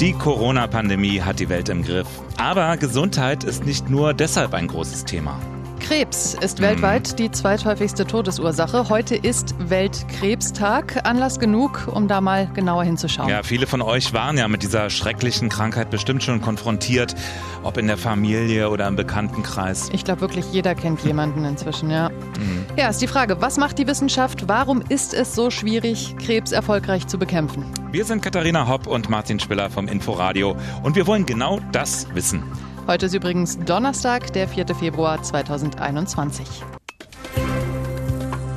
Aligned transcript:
Die 0.00 0.12
Corona-Pandemie 0.12 1.22
hat 1.22 1.40
die 1.40 1.48
Welt 1.48 1.70
im 1.70 1.82
Griff. 1.82 2.06
Aber 2.36 2.76
Gesundheit 2.76 3.44
ist 3.44 3.64
nicht 3.64 3.88
nur 3.88 4.12
deshalb 4.12 4.52
ein 4.52 4.68
großes 4.68 5.06
Thema. 5.06 5.40
Krebs 5.88 6.34
ist 6.40 6.60
weltweit 6.60 7.16
die 7.20 7.30
zweithäufigste 7.30 8.08
Todesursache. 8.08 8.88
Heute 8.88 9.14
ist 9.14 9.54
Weltkrebstag. 9.70 11.06
Anlass 11.06 11.38
genug, 11.38 11.86
um 11.86 12.08
da 12.08 12.20
mal 12.20 12.50
genauer 12.54 12.82
hinzuschauen. 12.82 13.28
Ja, 13.28 13.44
viele 13.44 13.68
von 13.68 13.80
euch 13.82 14.12
waren 14.12 14.36
ja 14.36 14.48
mit 14.48 14.64
dieser 14.64 14.90
schrecklichen 14.90 15.48
Krankheit 15.48 15.90
bestimmt 15.90 16.24
schon 16.24 16.40
konfrontiert, 16.40 17.14
ob 17.62 17.76
in 17.76 17.86
der 17.86 17.98
Familie 17.98 18.68
oder 18.68 18.88
im 18.88 18.96
Bekanntenkreis. 18.96 19.88
Ich 19.92 20.02
glaube 20.02 20.22
wirklich, 20.22 20.46
jeder 20.50 20.74
kennt 20.74 21.04
jemanden 21.04 21.44
inzwischen, 21.44 21.88
ja. 21.88 22.08
Mhm. 22.08 22.66
Ja, 22.76 22.88
ist 22.88 23.00
die 23.00 23.06
Frage, 23.06 23.40
was 23.40 23.56
macht 23.56 23.78
die 23.78 23.86
Wissenschaft? 23.86 24.48
Warum 24.48 24.82
ist 24.88 25.14
es 25.14 25.36
so 25.36 25.50
schwierig, 25.50 26.16
Krebs 26.18 26.50
erfolgreich 26.50 27.06
zu 27.06 27.16
bekämpfen? 27.16 27.64
Wir 27.92 28.04
sind 28.04 28.22
Katharina 28.22 28.66
Hopp 28.66 28.88
und 28.88 29.08
Martin 29.08 29.38
Spiller 29.38 29.70
vom 29.70 29.86
Inforadio 29.86 30.56
und 30.82 30.96
wir 30.96 31.06
wollen 31.06 31.26
genau 31.26 31.60
das 31.70 32.08
wissen. 32.12 32.42
Heute 32.88 33.06
ist 33.06 33.14
übrigens 33.14 33.58
Donnerstag, 33.58 34.32
der 34.32 34.46
4. 34.46 34.68
Februar 34.72 35.20
2021. 35.20 36.46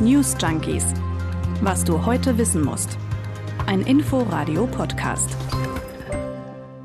News 0.02 0.36
Junkies. 0.40 0.86
Was 1.62 1.84
du 1.84 2.06
heute 2.06 2.38
wissen 2.38 2.64
musst. 2.64 2.96
Ein 3.66 3.82
Info-Radio-Podcast. 3.82 5.36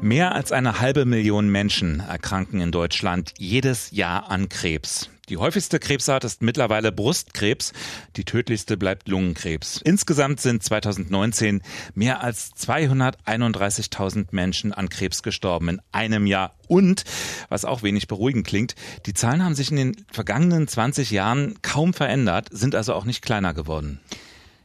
Mehr 0.04 0.34
als 0.34 0.52
eine 0.52 0.80
halbe 0.80 1.06
Million 1.06 1.48
Menschen 1.48 2.00
erkranken 2.00 2.60
in 2.60 2.72
Deutschland 2.72 3.32
jedes 3.38 3.90
Jahr 3.90 4.30
an 4.30 4.50
Krebs. 4.50 5.08
Die 5.30 5.38
häufigste 5.38 5.78
Krebsart 5.78 6.24
ist 6.24 6.42
mittlerweile 6.42 6.92
Brustkrebs, 6.92 7.72
die 8.16 8.26
tödlichste 8.26 8.76
bleibt 8.76 9.08
Lungenkrebs. 9.08 9.80
Insgesamt 9.82 10.42
sind 10.42 10.62
2019 10.62 11.62
mehr 11.94 12.22
als 12.22 12.54
231.000 12.54 14.26
Menschen 14.32 14.74
an 14.74 14.90
Krebs 14.90 15.22
gestorben 15.22 15.70
in 15.70 15.80
einem 15.92 16.26
Jahr. 16.26 16.54
Und, 16.68 17.04
was 17.48 17.64
auch 17.64 17.82
wenig 17.82 18.06
beruhigend 18.06 18.46
klingt, 18.46 18.74
die 19.06 19.14
Zahlen 19.14 19.42
haben 19.42 19.54
sich 19.54 19.70
in 19.70 19.76
den 19.76 19.96
vergangenen 20.12 20.68
20 20.68 21.12
Jahren 21.12 21.54
kaum 21.62 21.94
verändert, 21.94 22.48
sind 22.50 22.74
also 22.74 22.92
auch 22.92 23.06
nicht 23.06 23.22
kleiner 23.22 23.54
geworden. 23.54 24.00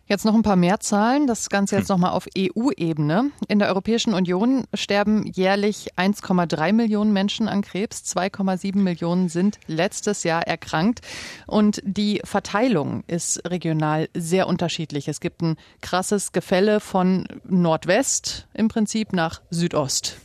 Jetzt 0.09 0.25
noch 0.25 0.33
ein 0.33 0.41
paar 0.41 0.55
mehr 0.55 0.79
Zahlen. 0.79 1.27
Das 1.27 1.49
Ganze 1.49 1.75
jetzt 1.75 1.89
hm. 1.89 1.93
nochmal 1.93 2.13
auf 2.13 2.27
EU-Ebene. 2.35 3.29
In 3.47 3.59
der 3.59 3.67
Europäischen 3.67 4.15
Union 4.15 4.65
sterben 4.73 5.23
jährlich 5.27 5.93
1,3 5.97 6.73
Millionen 6.73 7.13
Menschen 7.13 7.47
an 7.47 7.61
Krebs. 7.61 8.01
2,7 8.15 8.77
Millionen 8.77 9.29
sind 9.29 9.59
letztes 9.67 10.23
Jahr 10.23 10.47
erkrankt. 10.47 11.01
Und 11.45 11.79
die 11.85 12.21
Verteilung 12.23 13.03
ist 13.05 13.47
regional 13.47 14.09
sehr 14.15 14.47
unterschiedlich. 14.47 15.07
Es 15.07 15.19
gibt 15.19 15.43
ein 15.43 15.57
krasses 15.81 16.31
Gefälle 16.31 16.79
von 16.79 17.27
Nordwest 17.47 18.47
im 18.55 18.67
Prinzip 18.67 19.13
nach 19.13 19.41
Südost. 19.51 20.17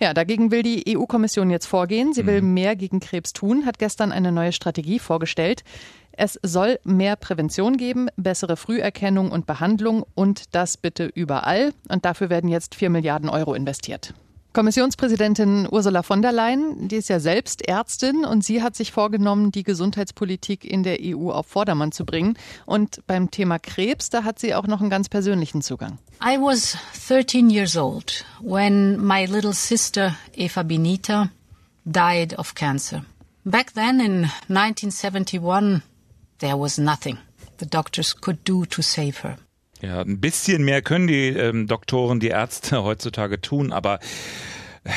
Ja, 0.00 0.12
dagegen 0.12 0.50
will 0.50 0.62
die 0.62 0.96
EU-Kommission 0.96 1.48
jetzt 1.48 1.66
vorgehen. 1.66 2.12
Sie 2.12 2.26
will 2.26 2.42
mhm. 2.42 2.54
mehr 2.54 2.76
gegen 2.76 2.98
Krebs 2.98 3.32
tun, 3.32 3.64
hat 3.64 3.78
gestern 3.78 4.10
eine 4.10 4.32
neue 4.32 4.52
Strategie 4.52 4.98
vorgestellt. 4.98 5.62
Es 6.18 6.38
soll 6.42 6.78
mehr 6.82 7.16
Prävention 7.16 7.76
geben, 7.76 8.08
bessere 8.16 8.56
Früherkennung 8.56 9.30
und 9.30 9.46
Behandlung 9.46 10.04
und 10.14 10.54
das 10.54 10.78
bitte 10.78 11.04
überall. 11.06 11.72
Und 11.88 12.06
dafür 12.06 12.30
werden 12.30 12.48
jetzt 12.48 12.74
vier 12.74 12.88
Milliarden 12.88 13.28
Euro 13.28 13.54
investiert. 13.54 14.14
Kommissionspräsidentin 14.54 15.68
Ursula 15.70 16.02
von 16.02 16.22
der 16.22 16.32
Leyen, 16.32 16.88
die 16.88 16.96
ist 16.96 17.10
ja 17.10 17.20
selbst 17.20 17.68
Ärztin 17.68 18.24
und 18.24 18.42
sie 18.42 18.62
hat 18.62 18.74
sich 18.74 18.90
vorgenommen, 18.90 19.52
die 19.52 19.62
Gesundheitspolitik 19.62 20.64
in 20.64 20.82
der 20.82 20.96
EU 21.02 21.30
auf 21.30 21.46
Vordermann 21.46 21.92
zu 21.92 22.06
bringen. 22.06 22.38
Und 22.64 23.06
beim 23.06 23.30
Thema 23.30 23.58
Krebs, 23.58 24.08
da 24.08 24.24
hat 24.24 24.38
sie 24.38 24.54
auch 24.54 24.66
noch 24.66 24.80
einen 24.80 24.88
ganz 24.88 25.10
persönlichen 25.10 25.60
Zugang. 25.60 25.98
I 26.22 26.38
was 26.38 26.78
13 27.06 27.50
years 27.50 27.76
old 27.76 28.24
when 28.40 28.96
my 28.96 29.26
little 29.26 29.52
sister 29.52 30.16
Eva 30.34 30.62
Benita 30.62 31.28
died 31.84 32.38
of 32.38 32.54
cancer. 32.54 33.04
Back 33.44 33.74
then 33.74 34.00
in 34.00 34.30
1971 34.48 35.42
there 36.38 36.58
was 36.58 36.78
nothing 36.78 37.18
the 37.58 37.66
doctors 37.66 38.14
could 38.14 38.38
do 38.44 38.64
to 38.66 38.82
save 38.82 39.22
her. 39.22 39.36
Ja, 39.82 40.00
ein 40.00 40.20
bisschen 40.20 40.64
mehr 40.64 40.80
können 40.82 41.06
die 41.06 41.28
ähm, 41.28 41.66
Doktoren, 41.66 42.18
die 42.18 42.28
Ärzte 42.28 42.82
heutzutage 42.82 43.40
tun, 43.40 43.72
aber 43.72 44.00
äh, 44.84 44.90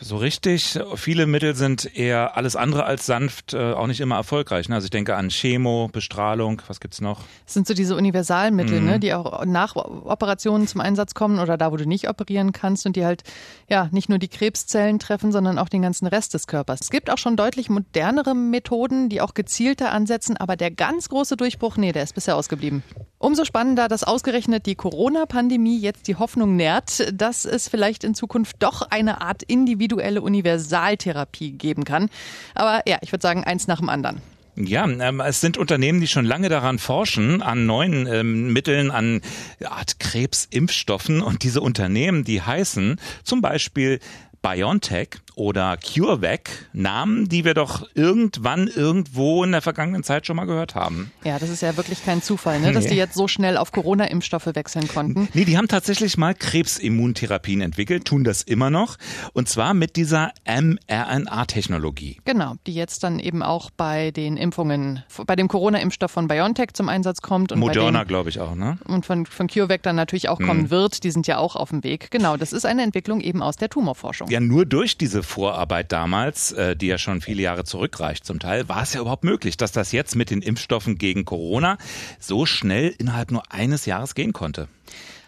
so 0.00 0.16
richtig. 0.16 0.78
Viele 0.94 1.26
Mittel 1.26 1.54
sind 1.54 1.96
eher 1.96 2.36
alles 2.36 2.56
andere 2.56 2.84
als 2.84 3.06
sanft, 3.06 3.54
äh, 3.54 3.72
auch 3.72 3.86
nicht 3.86 4.00
immer 4.00 4.16
erfolgreich. 4.16 4.68
Ne? 4.68 4.76
Also 4.76 4.86
ich 4.86 4.90
denke 4.90 5.16
an 5.16 5.28
Chemo, 5.28 5.88
Bestrahlung, 5.92 6.62
was 6.68 6.80
gibt's 6.80 7.00
noch? 7.00 7.20
Das 7.44 7.54
sind 7.54 7.66
so 7.66 7.74
diese 7.74 7.96
Universalmittel, 7.96 8.80
mhm. 8.80 8.86
ne, 8.86 9.00
die 9.00 9.12
auch 9.14 9.44
nach 9.44 9.74
Operationen 9.76 10.66
zum 10.68 10.80
Einsatz 10.80 11.14
kommen 11.14 11.38
oder 11.38 11.56
da, 11.56 11.72
wo 11.72 11.76
du 11.76 11.86
nicht 11.86 12.08
operieren 12.08 12.52
kannst 12.52 12.86
und 12.86 12.96
die 12.96 13.04
halt 13.04 13.22
ja 13.68 13.88
nicht 13.90 14.08
nur 14.08 14.18
die 14.18 14.28
Krebszellen 14.28 14.98
treffen, 14.98 15.32
sondern 15.32 15.58
auch 15.58 15.68
den 15.68 15.82
ganzen 15.82 16.06
Rest 16.06 16.34
des 16.34 16.46
Körpers. 16.46 16.80
Es 16.82 16.90
gibt 16.90 17.10
auch 17.10 17.18
schon 17.18 17.36
deutlich 17.36 17.68
modernere 17.68 18.34
Methoden, 18.34 19.08
die 19.08 19.20
auch 19.20 19.34
gezielter 19.34 19.92
ansetzen, 19.92 20.36
aber 20.36 20.56
der 20.56 20.70
ganz 20.70 21.08
große 21.08 21.36
Durchbruch, 21.36 21.76
nee, 21.76 21.92
der 21.92 22.04
ist 22.04 22.14
bisher 22.14 22.36
ausgeblieben. 22.36 22.82
Umso 23.18 23.44
spannender, 23.44 23.88
dass 23.88 24.04
ausgerechnet 24.04 24.66
die 24.66 24.76
Corona-Pandemie 24.76 25.78
jetzt 25.78 26.06
die 26.06 26.14
Hoffnung 26.14 26.54
nährt, 26.54 27.12
dass 27.12 27.44
es 27.44 27.68
vielleicht 27.68 28.04
in 28.04 28.14
Zukunft 28.14 28.56
doch 28.60 28.82
eine 28.82 29.20
Art 29.20 29.42
individuelle 29.42 29.87
Universaltherapie 29.96 31.52
geben 31.52 31.84
kann. 31.84 32.08
Aber 32.54 32.82
ja, 32.86 32.98
ich 33.02 33.12
würde 33.12 33.22
sagen, 33.22 33.44
eins 33.44 33.66
nach 33.66 33.78
dem 33.78 33.88
anderen. 33.88 34.20
Ja, 34.60 34.88
ähm, 34.88 35.20
es 35.20 35.40
sind 35.40 35.56
Unternehmen, 35.56 36.00
die 36.00 36.08
schon 36.08 36.24
lange 36.24 36.48
daran 36.48 36.80
forschen, 36.80 37.42
an 37.42 37.66
neuen 37.66 38.06
ähm, 38.08 38.52
Mitteln, 38.52 38.90
an 38.90 39.20
Art 39.64 40.00
Krebsimpfstoffen. 40.00 41.22
Und 41.22 41.44
diese 41.44 41.60
Unternehmen, 41.60 42.24
die 42.24 42.42
heißen 42.42 43.00
zum 43.22 43.40
Beispiel 43.40 44.00
BioNTech 44.42 45.10
oder 45.38 45.76
CureVac, 45.76 46.50
Namen, 46.72 47.28
die 47.28 47.44
wir 47.44 47.54
doch 47.54 47.86
irgendwann 47.94 48.66
irgendwo 48.66 49.44
in 49.44 49.52
der 49.52 49.62
vergangenen 49.62 50.02
Zeit 50.02 50.26
schon 50.26 50.36
mal 50.36 50.46
gehört 50.46 50.74
haben. 50.74 51.12
Ja, 51.24 51.38
das 51.38 51.48
ist 51.48 51.62
ja 51.62 51.76
wirklich 51.76 52.04
kein 52.04 52.22
Zufall, 52.22 52.60
ne? 52.60 52.72
dass 52.72 52.84
nee. 52.84 52.90
die 52.90 52.96
jetzt 52.96 53.14
so 53.14 53.28
schnell 53.28 53.56
auf 53.56 53.70
Corona-Impfstoffe 53.72 54.46
wechseln 54.54 54.88
konnten. 54.88 55.28
Nee, 55.34 55.44
die 55.44 55.56
haben 55.56 55.68
tatsächlich 55.68 56.18
mal 56.18 56.34
Krebsimmuntherapien 56.34 57.60
entwickelt, 57.60 58.04
tun 58.04 58.24
das 58.24 58.42
immer 58.42 58.70
noch. 58.70 58.96
Und 59.32 59.48
zwar 59.48 59.74
mit 59.74 59.96
dieser 59.96 60.32
mRNA-Technologie. 60.44 62.18
Genau, 62.24 62.54
die 62.66 62.74
jetzt 62.74 63.04
dann 63.04 63.20
eben 63.20 63.42
auch 63.42 63.70
bei 63.70 64.10
den 64.10 64.36
Impfungen, 64.36 65.04
bei 65.26 65.36
dem 65.36 65.46
Corona-Impfstoff 65.46 66.10
von 66.10 66.26
BioNTech 66.26 66.72
zum 66.72 66.88
Einsatz 66.88 67.22
kommt. 67.22 67.52
Und 67.52 67.60
Moderna, 67.60 68.02
glaube 68.02 68.30
ich, 68.30 68.40
auch, 68.40 68.56
ne? 68.56 68.78
Und 68.86 69.06
von, 69.06 69.24
von 69.26 69.46
CureVac 69.46 69.82
dann 69.82 69.94
natürlich 69.94 70.28
auch 70.28 70.38
kommen 70.38 70.62
hm. 70.62 70.70
wird. 70.70 71.04
Die 71.04 71.12
sind 71.12 71.28
ja 71.28 71.38
auch 71.38 71.54
auf 71.54 71.70
dem 71.70 71.84
Weg. 71.84 72.10
Genau, 72.10 72.36
das 72.36 72.52
ist 72.52 72.66
eine 72.66 72.82
Entwicklung 72.82 73.20
eben 73.20 73.42
aus 73.42 73.56
der 73.56 73.68
Tumorforschung. 73.68 74.28
Ja, 74.30 74.40
nur 74.40 74.66
durch 74.66 74.98
diese 74.98 75.22
Vorarbeit 75.28 75.92
damals, 75.92 76.52
äh, 76.52 76.74
die 76.74 76.86
ja 76.86 76.98
schon 76.98 77.20
viele 77.20 77.42
Jahre 77.42 77.64
zurückreicht 77.64 78.24
zum 78.24 78.40
Teil, 78.40 78.68
war 78.68 78.82
es 78.82 78.94
ja 78.94 79.00
überhaupt 79.00 79.24
möglich, 79.24 79.56
dass 79.56 79.72
das 79.72 79.92
jetzt 79.92 80.16
mit 80.16 80.30
den 80.30 80.42
Impfstoffen 80.42 80.98
gegen 80.98 81.24
Corona 81.24 81.78
so 82.18 82.46
schnell 82.46 82.94
innerhalb 82.98 83.30
nur 83.30 83.42
eines 83.52 83.86
Jahres 83.86 84.14
gehen 84.14 84.32
konnte. 84.32 84.68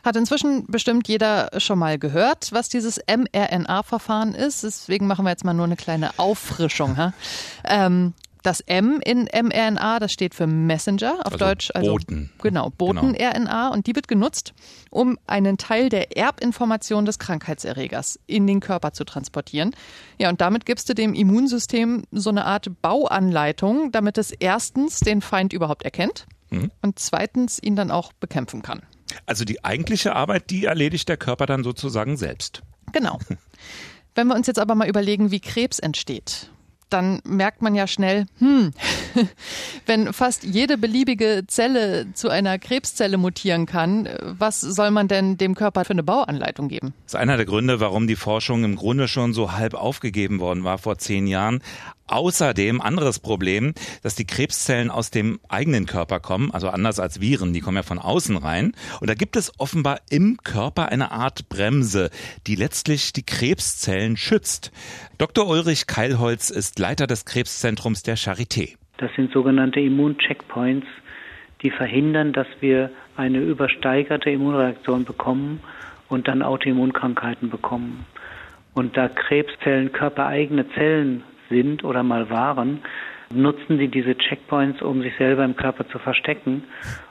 Hat 0.02 0.16
inzwischen 0.16 0.66
bestimmt 0.66 1.08
jeder 1.08 1.50
schon 1.58 1.78
mal 1.78 1.98
gehört, 1.98 2.52
was 2.52 2.70
dieses 2.70 3.00
mRNA-Verfahren 3.06 4.34
ist. 4.34 4.64
Deswegen 4.64 5.06
machen 5.06 5.26
wir 5.26 5.30
jetzt 5.30 5.44
mal 5.44 5.52
nur 5.52 5.66
eine 5.66 5.76
kleine 5.76 6.18
Auffrischung. 6.18 7.12
Ähm, 7.64 8.14
das 8.42 8.60
M 8.60 9.00
in 9.04 9.28
mRNA, 9.32 9.98
das 9.98 10.12
steht 10.12 10.34
für 10.34 10.46
Messenger 10.46 11.20
auf 11.20 11.32
also 11.32 11.38
Deutsch. 11.38 11.70
Also 11.74 11.92
Boten. 11.92 12.30
Genau, 12.42 12.70
Boten-RNA. 12.70 13.38
Genau. 13.38 13.72
Und 13.72 13.86
die 13.86 13.94
wird 13.94 14.08
genutzt, 14.08 14.54
um 14.90 15.18
einen 15.26 15.58
Teil 15.58 15.88
der 15.88 16.16
Erbinformation 16.16 17.04
des 17.04 17.18
Krankheitserregers 17.18 18.18
in 18.26 18.46
den 18.46 18.60
Körper 18.60 18.92
zu 18.92 19.04
transportieren. 19.04 19.74
Ja, 20.18 20.28
und 20.28 20.40
damit 20.40 20.64
gibst 20.66 20.88
du 20.88 20.94
dem 20.94 21.14
Immunsystem 21.14 22.04
so 22.10 22.30
eine 22.30 22.44
Art 22.46 22.70
Bauanleitung, 22.82 23.92
damit 23.92 24.18
es 24.18 24.32
erstens 24.32 25.00
den 25.00 25.20
Feind 25.20 25.52
überhaupt 25.52 25.84
erkennt 25.84 26.26
mhm. 26.50 26.70
und 26.82 26.98
zweitens 26.98 27.62
ihn 27.62 27.76
dann 27.76 27.90
auch 27.90 28.12
bekämpfen 28.12 28.62
kann. 28.62 28.82
Also 29.26 29.44
die 29.44 29.64
eigentliche 29.64 30.14
Arbeit, 30.14 30.50
die 30.50 30.66
erledigt 30.66 31.08
der 31.08 31.16
Körper 31.16 31.46
dann 31.46 31.64
sozusagen 31.64 32.16
selbst. 32.16 32.62
Genau. 32.92 33.18
Wenn 34.14 34.26
wir 34.26 34.34
uns 34.34 34.46
jetzt 34.46 34.58
aber 34.58 34.74
mal 34.74 34.88
überlegen, 34.88 35.30
wie 35.30 35.40
Krebs 35.40 35.78
entsteht 35.78 36.50
dann 36.90 37.20
merkt 37.24 37.62
man 37.62 37.74
ja 37.74 37.86
schnell, 37.86 38.26
hm, 38.38 38.72
wenn 39.86 40.12
fast 40.12 40.44
jede 40.44 40.78
beliebige 40.78 41.44
Zelle 41.46 42.12
zu 42.14 42.28
einer 42.28 42.58
Krebszelle 42.58 43.16
mutieren 43.16 43.66
kann, 43.66 44.08
was 44.22 44.60
soll 44.60 44.90
man 44.90 45.08
denn 45.08 45.38
dem 45.38 45.54
Körper 45.54 45.84
für 45.84 45.92
eine 45.92 46.02
Bauanleitung 46.02 46.68
geben? 46.68 46.94
Das 47.04 47.14
ist 47.14 47.20
einer 47.20 47.36
der 47.36 47.46
Gründe, 47.46 47.80
warum 47.80 48.06
die 48.06 48.16
Forschung 48.16 48.64
im 48.64 48.76
Grunde 48.76 49.08
schon 49.08 49.32
so 49.32 49.52
halb 49.52 49.74
aufgegeben 49.74 50.40
worden 50.40 50.64
war 50.64 50.78
vor 50.78 50.98
zehn 50.98 51.26
Jahren. 51.26 51.62
Außerdem 52.10 52.80
anderes 52.80 53.20
Problem, 53.20 53.72
dass 54.02 54.16
die 54.16 54.26
Krebszellen 54.26 54.90
aus 54.90 55.12
dem 55.12 55.38
eigenen 55.48 55.86
Körper 55.86 56.18
kommen, 56.18 56.50
also 56.50 56.68
anders 56.68 56.98
als 56.98 57.20
Viren, 57.20 57.52
die 57.52 57.60
kommen 57.60 57.76
ja 57.76 57.84
von 57.84 58.00
außen 58.00 58.36
rein. 58.36 58.72
Und 59.00 59.08
da 59.08 59.14
gibt 59.14 59.36
es 59.36 59.52
offenbar 59.60 60.00
im 60.10 60.36
Körper 60.42 60.88
eine 60.88 61.12
Art 61.12 61.48
Bremse, 61.48 62.10
die 62.48 62.56
letztlich 62.56 63.12
die 63.12 63.24
Krebszellen 63.24 64.16
schützt. 64.16 64.72
Dr. 65.18 65.46
Ulrich 65.46 65.86
Keilholz 65.86 66.50
ist 66.50 66.80
Leiter 66.80 67.06
des 67.06 67.26
Krebszentrums 67.26 68.02
der 68.02 68.16
Charité. 68.16 68.74
Das 68.96 69.12
sind 69.14 69.32
sogenannte 69.32 69.78
Immuncheckpoints, 69.78 70.88
die 71.62 71.70
verhindern, 71.70 72.32
dass 72.32 72.48
wir 72.58 72.90
eine 73.16 73.38
übersteigerte 73.38 74.30
Immunreaktion 74.30 75.04
bekommen 75.04 75.60
und 76.08 76.26
dann 76.26 76.42
Autoimmunkrankheiten 76.42 77.50
bekommen. 77.50 78.04
Und 78.74 78.96
da 78.96 79.08
Krebszellen 79.08 79.92
körpereigene 79.92 80.68
Zellen 80.70 81.22
sind 81.50 81.84
oder 81.84 82.02
mal 82.02 82.30
waren, 82.30 82.80
nutzen 83.32 83.78
sie 83.78 83.88
diese 83.88 84.16
Checkpoints, 84.16 84.82
um 84.82 85.02
sich 85.02 85.12
selber 85.18 85.44
im 85.44 85.56
Körper 85.56 85.88
zu 85.88 85.98
verstecken. 85.98 86.64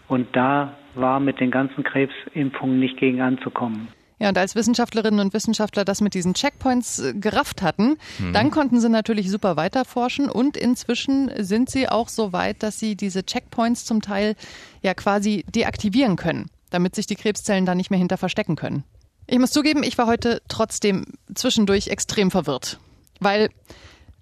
Und 0.07 0.35
da 0.35 0.75
war 0.95 1.19
mit 1.19 1.39
den 1.39 1.51
ganzen 1.51 1.83
Krebsimpfungen 1.83 2.79
nicht 2.79 2.97
gegen 2.97 3.21
anzukommen. 3.21 3.89
Ja, 4.19 4.27
und 4.27 4.37
als 4.37 4.53
Wissenschaftlerinnen 4.53 5.21
und 5.21 5.33
Wissenschaftler 5.33 5.85
das 5.85 6.01
mit 6.01 6.13
diesen 6.13 6.33
Checkpoints 6.33 6.99
äh, 6.99 7.13
gerafft 7.13 7.61
hatten, 7.61 7.97
mhm. 8.19 8.33
dann 8.33 8.51
konnten 8.51 8.81
sie 8.81 8.89
natürlich 8.89 9.31
super 9.31 9.55
weiterforschen 9.55 10.29
und 10.29 10.57
inzwischen 10.57 11.31
sind 11.37 11.69
sie 11.69 11.87
auch 11.87 12.09
so 12.09 12.33
weit, 12.33 12.61
dass 12.61 12.79
sie 12.79 12.95
diese 12.95 13.23
Checkpoints 13.25 13.85
zum 13.85 14.01
Teil 14.01 14.35
ja 14.81 14.93
quasi 14.93 15.45
deaktivieren 15.55 16.17
können, 16.17 16.49
damit 16.69 16.95
sich 16.95 17.07
die 17.07 17.15
Krebszellen 17.15 17.65
da 17.65 17.75
nicht 17.75 17.91
mehr 17.91 17.99
hinter 17.99 18.17
verstecken 18.17 18.57
können. 18.57 18.83
Ich 19.25 19.39
muss 19.39 19.51
zugeben, 19.51 19.83
ich 19.83 19.97
war 19.97 20.07
heute 20.07 20.41
trotzdem 20.49 21.05
zwischendurch 21.33 21.87
extrem 21.87 22.29
verwirrt, 22.29 22.79
weil 23.21 23.49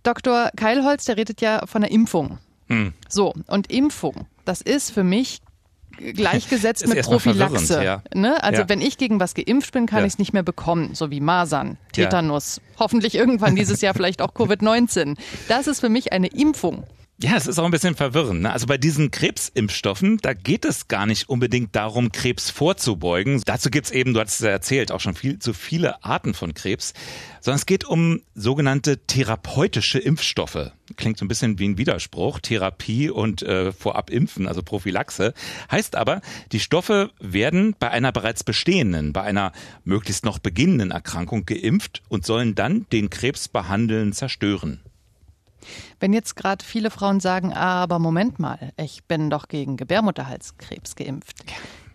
Dr. 0.03 0.51
Keilholz, 0.55 1.05
der 1.05 1.17
redet 1.17 1.41
ja 1.41 1.65
von 1.65 1.81
der 1.81 1.91
Impfung. 1.91 2.39
Hm. 2.67 2.93
So, 3.07 3.33
und 3.47 3.71
Impfung, 3.71 4.27
das 4.45 4.61
ist 4.61 4.91
für 4.91 5.03
mich 5.03 5.41
gleichgesetzt 5.97 6.87
mit 6.93 7.01
Prophylaxe. 7.03 7.83
Ja. 7.83 8.03
Ne? 8.13 8.41
Also 8.43 8.61
ja. 8.61 8.69
wenn 8.69 8.81
ich 8.81 8.97
gegen 8.97 9.19
was 9.19 9.33
geimpft 9.33 9.73
bin, 9.73 9.85
kann 9.85 9.99
ja. 9.99 10.05
ich 10.05 10.13
es 10.13 10.19
nicht 10.19 10.33
mehr 10.33 10.43
bekommen, 10.43 10.93
so 10.93 11.11
wie 11.11 11.19
Masern, 11.19 11.77
Tetanus, 11.91 12.61
hoffentlich 12.77 13.15
irgendwann 13.15 13.55
dieses 13.55 13.81
Jahr 13.81 13.93
vielleicht 13.93 14.21
auch 14.21 14.31
Covid-19. 14.35 15.17
Das 15.47 15.67
ist 15.67 15.79
für 15.79 15.89
mich 15.89 16.13
eine 16.13 16.27
Impfung. 16.27 16.83
Ja, 17.19 17.35
es 17.35 17.47
ist 17.47 17.57
auch 17.57 17.65
ein 17.65 17.71
bisschen 17.71 17.95
verwirrend. 17.95 18.43
Ne? 18.43 18.53
Also 18.53 18.67
bei 18.67 18.77
diesen 18.77 19.09
Krebsimpfstoffen, 19.09 20.19
da 20.19 20.33
geht 20.33 20.65
es 20.65 20.87
gar 20.87 21.07
nicht 21.07 21.29
unbedingt 21.29 21.75
darum, 21.75 22.11
Krebs 22.11 22.51
vorzubeugen. 22.51 23.41
Dazu 23.43 23.71
gibt's 23.71 23.89
eben, 23.89 24.13
du 24.13 24.19
hast 24.19 24.35
es 24.35 24.41
ja 24.41 24.51
erzählt, 24.51 24.91
auch 24.91 24.99
schon 24.99 25.15
viel 25.15 25.39
zu 25.39 25.53
viele 25.53 26.03
Arten 26.03 26.35
von 26.35 26.53
Krebs, 26.53 26.93
sondern 27.41 27.57
es 27.57 27.65
geht 27.65 27.85
um 27.85 28.21
sogenannte 28.35 28.99
therapeutische 28.99 29.97
Impfstoffe. 29.97 30.71
Klingt 30.95 31.17
so 31.17 31.25
ein 31.25 31.27
bisschen 31.27 31.57
wie 31.57 31.67
ein 31.67 31.79
Widerspruch, 31.79 32.39
Therapie 32.39 33.09
und 33.09 33.41
äh, 33.41 33.71
vorab 33.71 34.11
impfen, 34.11 34.47
also 34.47 34.61
Prophylaxe. 34.61 35.33
Heißt 35.71 35.95
aber, 35.95 36.21
die 36.51 36.59
Stoffe 36.59 37.09
werden 37.19 37.75
bei 37.79 37.89
einer 37.89 38.11
bereits 38.11 38.43
bestehenden, 38.43 39.11
bei 39.11 39.23
einer 39.23 39.53
möglichst 39.85 40.23
noch 40.23 40.37
beginnenden 40.37 40.91
Erkrankung 40.91 41.47
geimpft 41.47 42.03
und 42.09 42.27
sollen 42.27 42.53
dann 42.53 42.85
den 42.91 43.09
Krebs 43.09 43.47
behandeln, 43.47 44.13
zerstören. 44.13 44.81
Wenn 45.99 46.13
jetzt 46.13 46.35
gerade 46.35 46.63
viele 46.63 46.91
Frauen 46.91 47.19
sagen, 47.19 47.53
aber 47.53 47.99
Moment 47.99 48.39
mal, 48.39 48.71
ich 48.77 49.03
bin 49.05 49.29
doch 49.29 49.47
gegen 49.47 49.77
Gebärmutterhalskrebs 49.77 50.95
geimpft. 50.95 51.43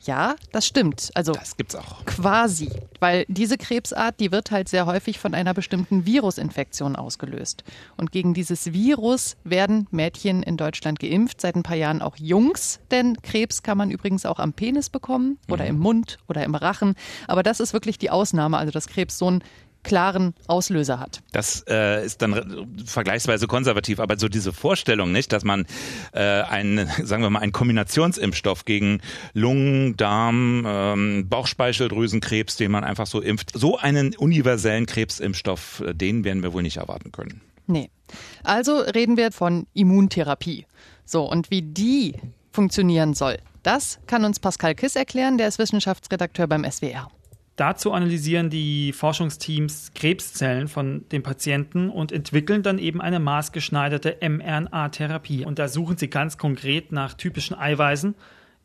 Ja, 0.04 0.34
das 0.50 0.66
stimmt. 0.66 1.10
Also 1.14 1.32
das 1.32 1.56
gibt's 1.56 1.76
auch. 1.76 2.04
Quasi, 2.06 2.70
weil 2.98 3.24
diese 3.28 3.56
Krebsart, 3.56 4.19
die 4.19 4.32
wird 4.32 4.50
halt 4.50 4.69
sehr 4.69 4.86
häufig 4.86 5.20
von 5.20 5.32
einer 5.32 5.54
bestimmten 5.54 6.06
Virusinfektion 6.06 6.96
ausgelöst. 6.96 7.62
Und 7.96 8.10
gegen 8.10 8.34
dieses 8.34 8.72
Virus 8.72 9.36
werden 9.44 9.86
Mädchen 9.92 10.42
in 10.42 10.56
Deutschland 10.56 10.98
geimpft, 10.98 11.40
seit 11.40 11.54
ein 11.54 11.62
paar 11.62 11.76
Jahren 11.76 12.02
auch 12.02 12.16
Jungs, 12.16 12.80
denn 12.90 13.16
Krebs 13.22 13.62
kann 13.62 13.78
man 13.78 13.92
übrigens 13.92 14.26
auch 14.26 14.40
am 14.40 14.52
Penis 14.52 14.90
bekommen 14.90 15.38
oder 15.48 15.64
mhm. 15.64 15.70
im 15.70 15.78
Mund 15.78 16.19
oder 16.28 16.42
im 16.42 16.56
Rachen. 16.56 16.96
Aber 17.28 17.44
das 17.44 17.60
ist 17.60 17.72
wirklich 17.72 17.96
die 17.96 18.10
Ausnahme, 18.10 18.58
also 18.58 18.72
dass 18.72 18.88
Krebs 18.88 19.19
so 19.19 19.30
ein 19.30 19.44
klaren 19.82 20.34
Auslöser 20.46 21.00
hat. 21.00 21.23
Das 21.32 21.64
äh, 21.69 22.05
ist 22.05 22.23
dann 22.23 22.69
vergleichsweise 22.87 23.46
konservativ, 23.46 24.00
aber 24.00 24.19
so 24.19 24.29
diese 24.29 24.52
Vorstellung 24.52 25.12
nicht, 25.12 25.32
dass 25.32 25.44
man 25.44 25.67
äh, 26.12 26.20
einen, 26.20 26.88
sagen 27.02 27.23
wir 27.23 27.31
mal, 27.31 27.40
einen 27.40 27.52
Kombinationsimpfstoff 27.52 28.64
gegen 28.64 29.00
Lungen, 29.32 29.96
Darm, 29.96 30.64
ähm, 30.67 31.29
Bauchspeicheldrüsenkrebs, 31.29 32.56
den 32.56 32.70
man 32.70 32.84
einfach 32.84 33.06
so 33.06 33.20
impft, 33.20 33.52
so 33.55 33.76
einen 33.79 34.14
universellen 34.17 34.87
Krebsimpfstoff, 34.87 35.81
äh, 35.81 35.94
den 35.94 36.25
werden 36.25 36.43
wir 36.43 36.52
wohl 36.52 36.62
nicht 36.62 36.76
erwarten 36.76 37.12
können. 37.12 37.40
Nee. 37.67 37.90
Also 38.43 38.79
reden 38.79 39.17
wir 39.17 39.32
von 39.32 39.67
Immuntherapie. 39.73 40.67
So, 41.05 41.29
und 41.31 41.50
wie 41.50 41.62
die 41.62 42.14
funktionieren 42.50 43.14
soll, 43.14 43.38
das 43.62 43.99
kann 44.06 44.25
uns 44.25 44.40
Pascal 44.40 44.75
Kiss 44.75 44.96
erklären, 44.96 45.38
der 45.38 45.49
ist 45.49 45.58
Wissenschaftsredakteur 45.58 46.46
beim 46.46 46.64
SWR. 46.70 47.11
Dazu 47.56 47.93
analysieren 47.93 48.49
die 48.49 48.93
Forschungsteams 48.93 49.93
Krebszellen 49.94 50.69
von 50.69 51.06
den 51.10 51.22
Patienten 51.22 51.90
und 51.90 52.10
entwickeln 52.10 52.62
dann 52.62 52.78
eben 52.78 53.02
eine 53.02 53.20
maßgeschneiderte 53.20 54.19
mRNA-Therapie. 54.22 55.44
Und 55.44 55.58
da 55.58 55.69
suchen 55.69 55.99
sie 55.99 56.08
ganz 56.08 56.38
konkret 56.38 56.93
nach 56.93 57.12
typischen 57.14 57.56
Eiweißen, 57.56 58.14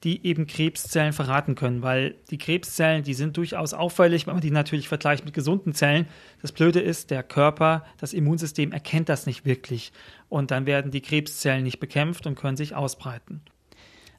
die 0.04 0.26
eben 0.26 0.48
Krebszellen 0.48 1.12
verraten 1.12 1.56
können, 1.56 1.82
weil 1.82 2.16
die 2.30 2.38
Krebszellen, 2.38 3.04
die 3.04 3.14
sind 3.14 3.36
durchaus 3.36 3.74
auffällig, 3.74 4.26
wenn 4.26 4.36
man 4.36 4.42
die 4.42 4.52
natürlich 4.52 4.88
vergleicht 4.88 5.26
mit 5.26 5.34
gesunden 5.34 5.74
Zellen. 5.74 6.08
Das 6.42 6.52
Blöde 6.52 6.80
ist, 6.80 7.10
der 7.10 7.24
Körper, 7.24 7.84
das 7.98 8.14
Immunsystem 8.14 8.72
erkennt 8.72 9.10
das 9.10 9.26
nicht 9.26 9.44
wirklich 9.44 9.92
und 10.30 10.52
dann 10.52 10.66
werden 10.66 10.92
die 10.92 11.02
Krebszellen 11.02 11.64
nicht 11.64 11.80
bekämpft 11.80 12.28
und 12.28 12.36
können 12.36 12.58
sich 12.58 12.76
ausbreiten. 12.76 13.42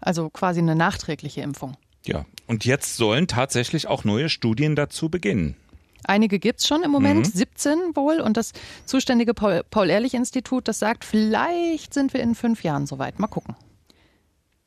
Also 0.00 0.28
quasi 0.30 0.60
eine 0.60 0.74
nachträgliche 0.74 1.40
Impfung. 1.40 1.76
Ja, 2.08 2.24
und 2.46 2.64
jetzt 2.64 2.96
sollen 2.96 3.26
tatsächlich 3.26 3.86
auch 3.86 4.04
neue 4.04 4.30
Studien 4.30 4.74
dazu 4.74 5.10
beginnen. 5.10 5.56
Einige 6.04 6.38
gibt 6.38 6.60
es 6.60 6.66
schon 6.66 6.82
im 6.82 6.90
Moment, 6.90 7.26
mhm. 7.26 7.38
17 7.38 7.78
wohl. 7.94 8.20
Und 8.20 8.38
das 8.38 8.52
zuständige 8.86 9.34
Paul-Ehrlich-Institut, 9.34 10.66
das 10.66 10.78
sagt, 10.78 11.04
vielleicht 11.04 11.92
sind 11.92 12.14
wir 12.14 12.20
in 12.20 12.34
fünf 12.34 12.64
Jahren 12.64 12.86
soweit. 12.86 13.18
Mal 13.18 13.26
gucken. 13.26 13.56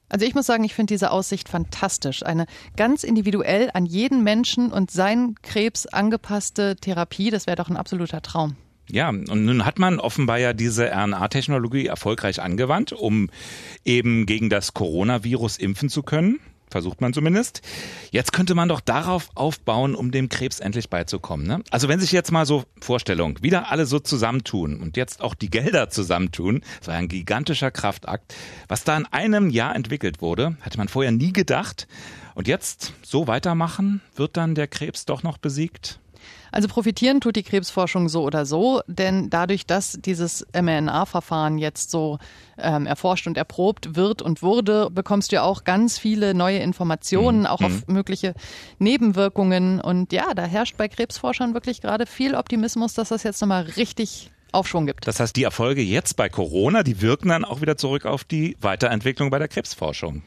Also 0.08 0.26
ich 0.26 0.36
muss 0.36 0.46
sagen, 0.46 0.64
ich 0.66 0.76
finde 0.76 0.94
diese 0.94 1.10
Aussicht 1.10 1.50
fantastisch. 1.50 2.22
Eine 2.24 2.46
ganz 2.78 3.04
individuell 3.04 3.72
an 3.74 3.88
jeden 3.88 4.24
Menschen 4.24 4.72
und 4.72 4.92
seinen 4.92 5.34
Krebs 5.42 5.88
angepasste 5.88 6.76
Therapie, 6.76 7.32
das 7.32 7.48
wäre 7.48 7.56
doch 7.56 7.70
ein 7.70 7.78
absoluter 7.78 8.22
Traum. 8.22 8.56
Ja, 8.88 9.10
und 9.10 9.46
nun 9.46 9.66
hat 9.66 9.80
man 9.80 10.00
offenbar 10.00 10.38
ja 10.38 10.54
diese 10.54 10.92
RNA-Technologie 10.92 11.88
erfolgreich 11.88 12.42
angewandt, 12.42 12.92
um 12.92 13.30
eben 13.86 14.26
gegen 14.26 14.50
das 14.50 14.74
Coronavirus 14.74 15.58
impfen 15.58 15.90
zu 15.90 16.04
können. 16.04 16.40
Versucht 16.72 17.02
man 17.02 17.14
zumindest. 17.14 17.62
Jetzt 18.12 18.32
könnte 18.32 18.56
man 18.56 18.70
doch 18.70 18.80
darauf 18.80 19.30
aufbauen, 19.36 19.94
um 19.94 20.12
dem 20.12 20.30
Krebs 20.30 20.62
endlich 20.62 20.90
beizukommen. 20.90 21.46
Ne? 21.46 21.62
Also 21.70 21.90
wenn 21.90 22.00
sich 22.00 22.14
jetzt 22.14 22.32
mal 22.32 22.46
so 22.46 22.64
Vorstellung, 22.80 23.38
wieder 23.42 23.70
alle 23.72 23.86
so 23.86 24.00
zusammentun 24.00 24.80
und 24.80 24.96
jetzt 24.96 25.22
auch 25.22 25.36
die 25.36 25.50
Gelder 25.50 25.90
zusammentun, 25.90 26.62
so 26.80 26.92
ein 26.92 27.10
gigantischer 27.10 27.72
Kraftakt, 27.72 28.34
was 28.70 28.86
da 28.86 28.96
in 28.96 29.06
einem 29.08 29.50
Jahr 29.50 29.76
entwickelt 29.76 30.22
wurde, 30.22 30.56
hatte 30.62 30.78
man 30.78 30.88
vorher 30.88 31.12
nie 31.12 31.34
gedacht. 31.34 31.88
Und 32.36 32.48
jetzt 32.48 32.94
so 33.04 33.28
weitermachen, 33.28 34.02
wird 34.16 34.38
dann 34.38 34.56
der 34.56 34.68
Krebs 34.68 35.06
doch 35.06 35.24
noch 35.24 35.38
besiegt? 35.38 36.00
Also 36.52 36.68
profitieren 36.68 37.22
tut 37.22 37.36
die 37.36 37.44
Krebsforschung 37.44 38.10
so 38.10 38.24
oder 38.24 38.46
so, 38.46 38.82
denn 38.88 39.30
dadurch, 39.30 39.66
dass 39.66 39.98
dieses 40.02 40.46
mRNA-Verfahren 40.54 41.58
jetzt 41.58 41.92
so 41.92 42.20
ähm, 42.58 42.86
erforscht 42.86 43.28
und 43.28 43.38
erprobt 43.38 43.96
wird 43.96 44.22
und 44.22 44.42
wurde, 44.42 44.90
bekommst 44.92 45.32
du 45.32 45.38
ja 45.38 45.44
auch 45.44 45.64
ganz 45.64 45.98
viele 45.98 46.34
neue 46.34 46.60
Informationen, 46.60 47.42
mhm. 47.42 47.46
auch 47.46 47.62
auf 47.62 47.88
mhm. 47.88 47.94
mögliche 47.94 48.34
Nebenwirkungen. 48.80 49.80
Und 49.80 50.12
ja, 50.12 50.34
da 50.34 50.44
herrscht 50.44 50.78
bei 50.78 50.88
Krebsforschern 50.88 51.54
wirklich 51.54 51.82
gerade 51.82 52.06
viel 52.06 52.36
Optimismus, 52.36 52.94
dass 52.94 53.10
das 53.10 53.24
jetzt 53.24 53.42
nochmal 53.42 53.64
richtig 53.64 54.32
Aufschwung 54.52 54.86
gibt. 54.86 55.08
Das 55.08 55.20
heißt, 55.20 55.36
die 55.36 55.44
Erfolge 55.44 55.82
jetzt 55.82 56.16
bei 56.16 56.30
Corona, 56.30 56.84
die 56.84 57.02
wirken 57.02 57.30
dann 57.30 57.46
auch 57.46 57.62
wieder 57.62 57.78
zurück 57.78 58.06
auf 58.06 58.24
die 58.24 58.58
Weiterentwicklung 58.60 59.30
bei 59.30 59.40
der 59.40 59.48
Krebsforschung. 59.48 60.24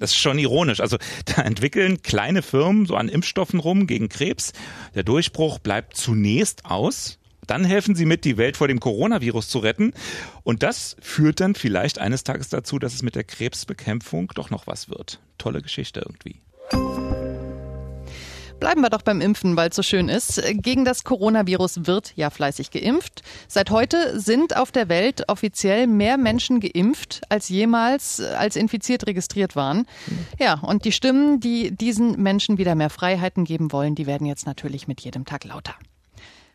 Das 0.00 0.10
ist 0.10 0.18
schon 0.18 0.38
ironisch. 0.38 0.80
Also 0.80 0.96
da 1.26 1.42
entwickeln 1.42 2.02
kleine 2.02 2.42
Firmen 2.42 2.86
so 2.86 2.96
an 2.96 3.08
Impfstoffen 3.08 3.60
rum 3.60 3.86
gegen 3.86 4.08
Krebs. 4.08 4.52
Der 4.96 5.04
Durchbruch 5.04 5.60
bleibt 5.60 5.96
zunächst 5.96 6.64
aus. 6.64 7.18
Dann 7.46 7.64
helfen 7.64 7.94
sie 7.94 8.06
mit, 8.06 8.24
die 8.24 8.36
Welt 8.36 8.56
vor 8.56 8.68
dem 8.68 8.80
Coronavirus 8.80 9.48
zu 9.48 9.58
retten. 9.58 9.92
Und 10.42 10.62
das 10.62 10.96
führt 11.00 11.40
dann 11.40 11.54
vielleicht 11.54 11.98
eines 11.98 12.24
Tages 12.24 12.48
dazu, 12.48 12.78
dass 12.78 12.94
es 12.94 13.02
mit 13.02 13.14
der 13.14 13.24
Krebsbekämpfung 13.24 14.32
doch 14.34 14.50
noch 14.50 14.66
was 14.66 14.88
wird. 14.88 15.20
Tolle 15.38 15.62
Geschichte 15.62 16.00
irgendwie. 16.00 16.40
Bleiben 18.60 18.82
wir 18.82 18.90
doch 18.90 19.00
beim 19.00 19.22
Impfen, 19.22 19.56
weil 19.56 19.70
es 19.70 19.76
so 19.76 19.82
schön 19.82 20.10
ist. 20.10 20.42
Gegen 20.52 20.84
das 20.84 21.02
Coronavirus 21.02 21.86
wird 21.86 22.12
ja 22.16 22.28
fleißig 22.28 22.70
geimpft. 22.70 23.22
Seit 23.48 23.70
heute 23.70 24.20
sind 24.20 24.54
auf 24.54 24.70
der 24.70 24.90
Welt 24.90 25.24
offiziell 25.28 25.86
mehr 25.86 26.18
Menschen 26.18 26.60
geimpft, 26.60 27.22
als 27.30 27.48
jemals 27.48 28.20
als 28.20 28.56
infiziert 28.56 29.06
registriert 29.06 29.56
waren. 29.56 29.86
Ja, 30.38 30.60
und 30.60 30.84
die 30.84 30.92
Stimmen, 30.92 31.40
die 31.40 31.74
diesen 31.74 32.22
Menschen 32.22 32.58
wieder 32.58 32.74
mehr 32.74 32.90
Freiheiten 32.90 33.44
geben 33.44 33.72
wollen, 33.72 33.94
die 33.94 34.06
werden 34.06 34.26
jetzt 34.26 34.46
natürlich 34.46 34.86
mit 34.86 35.00
jedem 35.00 35.24
Tag 35.24 35.44
lauter. 35.44 35.74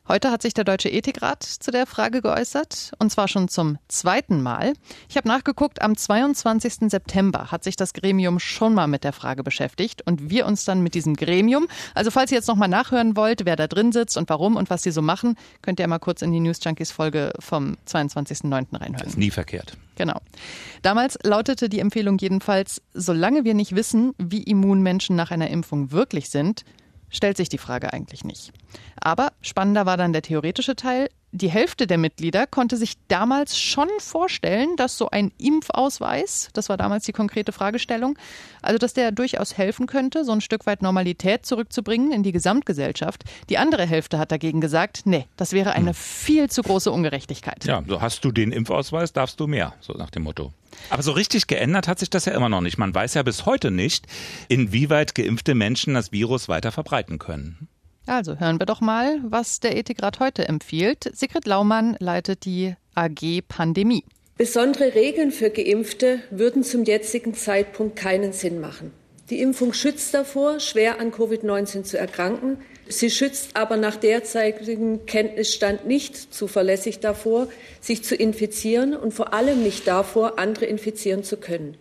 Heute 0.08 0.30
hat 0.30 0.44
sich 0.44 0.54
der 0.54 0.66
Deutsche 0.66 0.90
Ethikrat 0.90 1.42
zu 1.42 1.72
der 1.72 1.88
Frage 1.88 2.22
geäußert, 2.22 2.92
und 3.00 3.12
zwar 3.12 3.28
schon 3.28 3.48
zum 3.48 3.80
zweiten 3.88 4.44
Mal. 4.44 4.74
Ich 5.10 5.18
habe 5.18 5.28
nachgeguckt, 5.28 5.82
am 5.82 5.98
22. 5.98 6.92
September 6.92 7.52
hat 7.52 7.64
sich 7.64 7.76
das 7.76 7.92
Gremium 7.92 8.38
schon 8.38 8.76
mal 8.76 8.86
mit 8.86 9.04
der 9.04 9.14
Frage 9.14 9.42
beschäftigt 9.42 10.04
und 10.06 10.30
wir 10.30 10.46
uns 10.46 10.64
dann 10.64 10.82
mit 10.82 10.94
diesem 10.94 11.16
Gremium. 11.16 11.68
Also 11.96 12.12
falls 12.12 12.32
ihr 12.32 12.38
jetzt 12.38 12.48
nochmal 12.48 12.68
nachhören 12.68 13.16
wollt, 13.16 13.46
wer 13.46 13.56
da 13.56 13.66
drin 13.66 13.92
sitzt 13.92 14.16
und 14.16 14.30
warum 14.30 14.58
und 14.58 14.70
was 14.70 14.84
sie 14.84 14.92
so 14.92 15.02
machen, 15.02 15.38
könnt 15.64 15.80
ihr 15.80 15.88
mal 15.88 15.98
kurz 15.98 16.22
in 16.22 16.32
die 16.32 16.40
News 16.40 16.60
Junkies 16.64 16.92
Folge 16.92 17.34
vom 17.40 17.76
22.09. 17.88 18.52
reinhören. 18.80 18.94
Das 18.94 19.08
ist 19.08 19.18
nie 19.18 19.32
verkehrt. 19.32 19.76
Genau. 19.96 20.22
Damals 20.84 21.18
lautete 21.24 21.68
die 21.68 21.80
Empfehlung 21.80 22.20
jedenfalls, 22.20 22.84
solange 22.94 23.44
wir 23.44 23.56
nicht 23.56 23.76
wissen, 23.76 24.14
wie 24.20 24.44
immun 24.44 24.84
Menschen 24.84 25.16
nach 25.16 25.32
einer 25.32 25.50
Impfung 25.50 25.92
wirklich 25.92 26.30
sind, 26.30 26.64
stellt 27.10 27.38
sich 27.38 27.50
die 27.50 27.58
Frage 27.58 27.94
eigentlich 27.94 28.24
nicht. 28.24 28.52
Aber 29.00 29.32
spannender 29.42 29.86
war 29.86 29.98
dann 29.98 30.14
der 30.14 30.22
theoretische 30.22 30.76
Teil. 30.76 31.10
Die 31.32 31.50
Hälfte 31.50 31.86
der 31.86 31.98
Mitglieder 31.98 32.48
konnte 32.48 32.78
sich 32.78 32.94
damals 33.10 33.60
schon 33.60 33.90
vorstellen, 34.00 34.78
dass 34.78 34.98
so 34.98 35.10
ein 35.10 35.34
Impfausweis, 35.38 36.50
das 36.54 36.70
war 36.70 36.78
damals 36.78 37.04
die 37.04 37.12
konkrete 37.12 37.52
Fragestellung, 37.52 38.18
also 38.62 38.78
dass 38.78 38.94
der 38.94 39.12
durchaus 39.12 39.58
helfen 39.58 39.86
könnte, 39.86 40.24
so 40.24 40.32
ein 40.32 40.40
Stück 40.40 40.66
weit 40.66 40.82
Normalität 40.82 41.46
zurückzubringen 41.46 42.14
in 42.14 42.24
die 42.24 42.32
Gesamtgesellschaft. 42.32 43.26
Die 43.50 43.58
andere 43.58 43.86
Hälfte 43.86 44.18
hat 44.18 44.32
dagegen 44.32 44.62
gesagt, 44.62 45.02
nee, 45.06 45.28
das 45.36 45.52
wäre 45.52 45.74
eine 45.74 45.90
hm. 45.90 45.96
viel 45.96 46.50
zu 46.50 46.62
große 46.62 46.90
Ungerechtigkeit. 46.90 47.66
Ja, 47.66 47.84
so 47.86 48.02
hast 48.02 48.24
du 48.24 48.32
den 48.32 48.54
Impfausweis, 48.54 49.12
darfst 49.12 49.40
du 49.40 49.48
mehr, 49.48 49.74
so 49.82 49.94
nach 49.94 50.12
dem 50.12 50.24
Motto. 50.24 50.54
Aber 50.90 51.04
so 51.04 51.12
richtig 51.12 51.48
geändert 51.48 51.88
hat 51.88 52.00
sich 52.00 52.10
das 52.10 52.26
ja 52.26 52.34
immer 52.34 52.50
noch 52.50 52.62
nicht. 52.62 52.78
Man 52.78 52.94
weiß 52.94 53.16
ja 53.16 53.24
bis 53.24 53.46
heute 53.46 53.72
nicht, 53.72 54.06
inwieweit 54.48 55.16
geimpfte 55.16 55.56
Menschen 55.56 55.94
das 55.94 56.12
Virus 56.12 56.48
weiter 56.48 56.72
verbreiten 56.72 57.20
können. 57.20 57.68
Also 58.08 58.40
hören 58.40 58.60
wir 58.60 58.66
doch 58.66 58.82
mal, 58.82 59.20
was 59.24 59.60
der 59.60 59.76
Ethikrat 59.76 60.20
heute 60.20 60.48
empfiehlt. 60.48 61.10
Sigrid 61.14 61.48
Laumann 61.48 61.98
leitet 62.00 62.46
die 62.46 62.76
AG 62.94 63.42
Pandemie. 63.48 64.06
Besondere 64.38 64.94
Regeln 64.94 65.32
für 65.32 65.50
Geimpfte 65.50 66.20
würden 66.30 66.64
zum 66.64 66.84
jetzigen 66.84 67.34
Zeitpunkt 67.34 67.96
keinen 67.96 68.34
Sinn 68.34 68.60
machen. 68.60 68.92
Die 69.30 69.42
Impfung 69.42 69.74
schützt 69.74 70.14
davor, 70.14 70.60
schwer 70.60 71.00
an 71.00 71.12
Covid-19 71.12 71.84
zu 71.84 71.98
erkranken. 71.98 72.58
Sie 72.88 73.10
schützt 73.10 73.56
aber 73.56 73.78
nach 73.78 73.96
derzeitigem 73.96 75.06
Kenntnisstand 75.06 75.88
nicht 75.88 76.34
zuverlässig 76.34 77.00
davor, 77.00 77.48
sich 77.82 78.04
zu 78.04 78.16
infizieren 78.16 78.96
und 78.96 79.14
vor 79.14 79.34
allem 79.34 79.64
nicht 79.64 79.88
davor, 79.88 80.38
andere 80.38 80.66
infizieren 80.66 81.24
zu 81.24 81.38
können. 81.38 81.78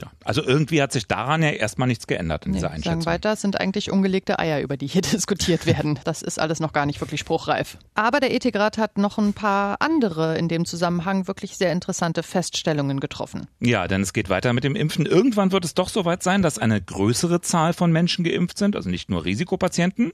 Ja, 0.00 0.10
also 0.24 0.42
irgendwie 0.42 0.82
hat 0.82 0.92
sich 0.92 1.06
daran 1.06 1.42
ja 1.42 1.50
erstmal 1.50 1.88
nichts 1.88 2.06
geändert 2.06 2.44
in 2.44 2.52
nee, 2.52 2.58
dieser 2.58 2.70
Einschätzung. 2.70 3.00
Sagen 3.00 3.06
weiter, 3.06 3.32
es 3.32 3.40
sind 3.40 3.58
eigentlich 3.58 3.90
ungelegte 3.90 4.38
Eier, 4.38 4.60
über 4.60 4.76
die 4.76 4.86
hier 4.86 5.00
diskutiert 5.12 5.64
werden. 5.64 5.98
Das 6.04 6.22
ist 6.22 6.38
alles 6.38 6.60
noch 6.60 6.72
gar 6.72 6.84
nicht 6.84 7.00
wirklich 7.00 7.20
spruchreif. 7.20 7.78
Aber 7.94 8.20
der 8.20 8.34
Ethikrat 8.34 8.76
hat 8.76 8.98
noch 8.98 9.16
ein 9.16 9.32
paar 9.32 9.76
andere 9.80 10.36
in 10.36 10.48
dem 10.48 10.66
Zusammenhang 10.66 11.26
wirklich 11.28 11.56
sehr 11.56 11.72
interessante 11.72 12.22
Feststellungen 12.22 13.00
getroffen. 13.00 13.46
Ja, 13.60 13.88
denn 13.88 14.02
es 14.02 14.12
geht 14.12 14.28
weiter 14.28 14.52
mit 14.52 14.64
dem 14.64 14.76
Impfen. 14.76 15.06
Irgendwann 15.06 15.52
wird 15.52 15.64
es 15.64 15.74
doch 15.74 15.88
soweit 15.88 16.22
sein, 16.22 16.42
dass 16.42 16.58
eine 16.58 16.80
größere 16.82 17.40
Zahl 17.40 17.72
von 17.72 17.90
Menschen 17.90 18.24
geimpft 18.24 18.58
sind, 18.58 18.76
also 18.76 18.90
nicht 18.90 19.08
nur 19.08 19.24
Risikopatienten. 19.24 20.12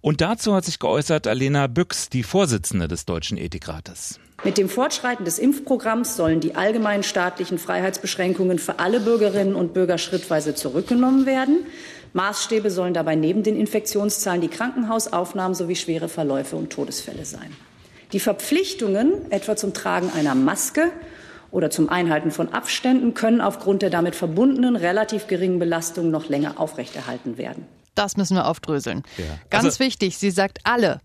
Und 0.00 0.20
dazu 0.20 0.54
hat 0.54 0.64
sich 0.64 0.80
geäußert 0.80 1.28
Alena 1.28 1.68
Büchs, 1.68 2.08
die 2.08 2.24
Vorsitzende 2.24 2.88
des 2.88 3.04
Deutschen 3.04 3.38
Ethikrates. 3.38 4.18
Mit 4.44 4.58
dem 4.58 4.68
Fortschreiten 4.68 5.24
des 5.24 5.38
Impfprogramms 5.38 6.16
sollen 6.16 6.40
die 6.40 6.56
allgemeinen 6.56 7.04
staatlichen 7.04 7.58
Freiheitsbeschränkungen 7.58 8.58
für 8.58 8.80
alle 8.80 8.98
Bürgerinnen 8.98 9.54
und 9.54 9.72
Bürger 9.72 9.98
schrittweise 9.98 10.56
zurückgenommen 10.56 11.26
werden. 11.26 11.64
Maßstäbe 12.12 12.68
sollen 12.70 12.92
dabei 12.92 13.14
neben 13.14 13.44
den 13.44 13.56
Infektionszahlen 13.56 14.40
die 14.40 14.48
Krankenhausaufnahmen 14.48 15.54
sowie 15.54 15.76
schwere 15.76 16.08
Verläufe 16.08 16.56
und 16.56 16.70
Todesfälle 16.70 17.24
sein. 17.24 17.56
Die 18.12 18.18
Verpflichtungen, 18.18 19.30
etwa 19.30 19.54
zum 19.54 19.74
Tragen 19.74 20.10
einer 20.12 20.34
Maske 20.34 20.90
oder 21.52 21.70
zum 21.70 21.88
Einhalten 21.88 22.32
von 22.32 22.52
Abständen, 22.52 23.14
können 23.14 23.40
aufgrund 23.40 23.82
der 23.82 23.90
damit 23.90 24.16
verbundenen 24.16 24.74
relativ 24.74 25.28
geringen 25.28 25.60
Belastung 25.60 26.10
noch 26.10 26.28
länger 26.28 26.58
aufrechterhalten 26.58 27.38
werden. 27.38 27.64
Das 27.94 28.16
müssen 28.16 28.36
wir 28.36 28.48
aufdröseln. 28.48 29.04
Ja. 29.18 29.24
Ganz 29.50 29.64
also, 29.66 29.78
wichtig, 29.78 30.18
sie 30.18 30.32
sagt 30.32 30.58
alle. 30.64 31.00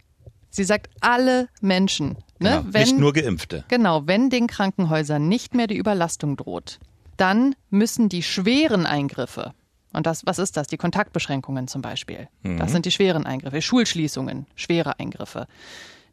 Sie 0.49 0.63
sagt 0.63 0.89
alle 1.01 1.49
Menschen. 1.61 2.17
Ne? 2.39 2.49
Genau, 2.49 2.63
wenn, 2.71 2.81
nicht 2.81 2.97
nur 2.97 3.13
Geimpfte. 3.13 3.65
Genau, 3.67 4.07
wenn 4.07 4.29
den 4.29 4.47
Krankenhäusern 4.47 5.27
nicht 5.27 5.55
mehr 5.55 5.67
die 5.67 5.77
Überlastung 5.77 6.37
droht, 6.37 6.79
dann 7.17 7.55
müssen 7.69 8.09
die 8.09 8.23
schweren 8.23 8.85
Eingriffe, 8.85 9.53
und 9.93 10.05
das, 10.05 10.25
was 10.25 10.37
ist 10.37 10.57
das? 10.57 10.67
Die 10.67 10.77
Kontaktbeschränkungen 10.77 11.67
zum 11.67 11.81
Beispiel. 11.81 12.27
Mhm. 12.43 12.59
Das 12.59 12.71
sind 12.71 12.85
die 12.85 12.91
schweren 12.91 13.25
Eingriffe, 13.25 13.61
Schulschließungen, 13.61 14.45
schwere 14.55 14.99
Eingriffe. 14.99 15.47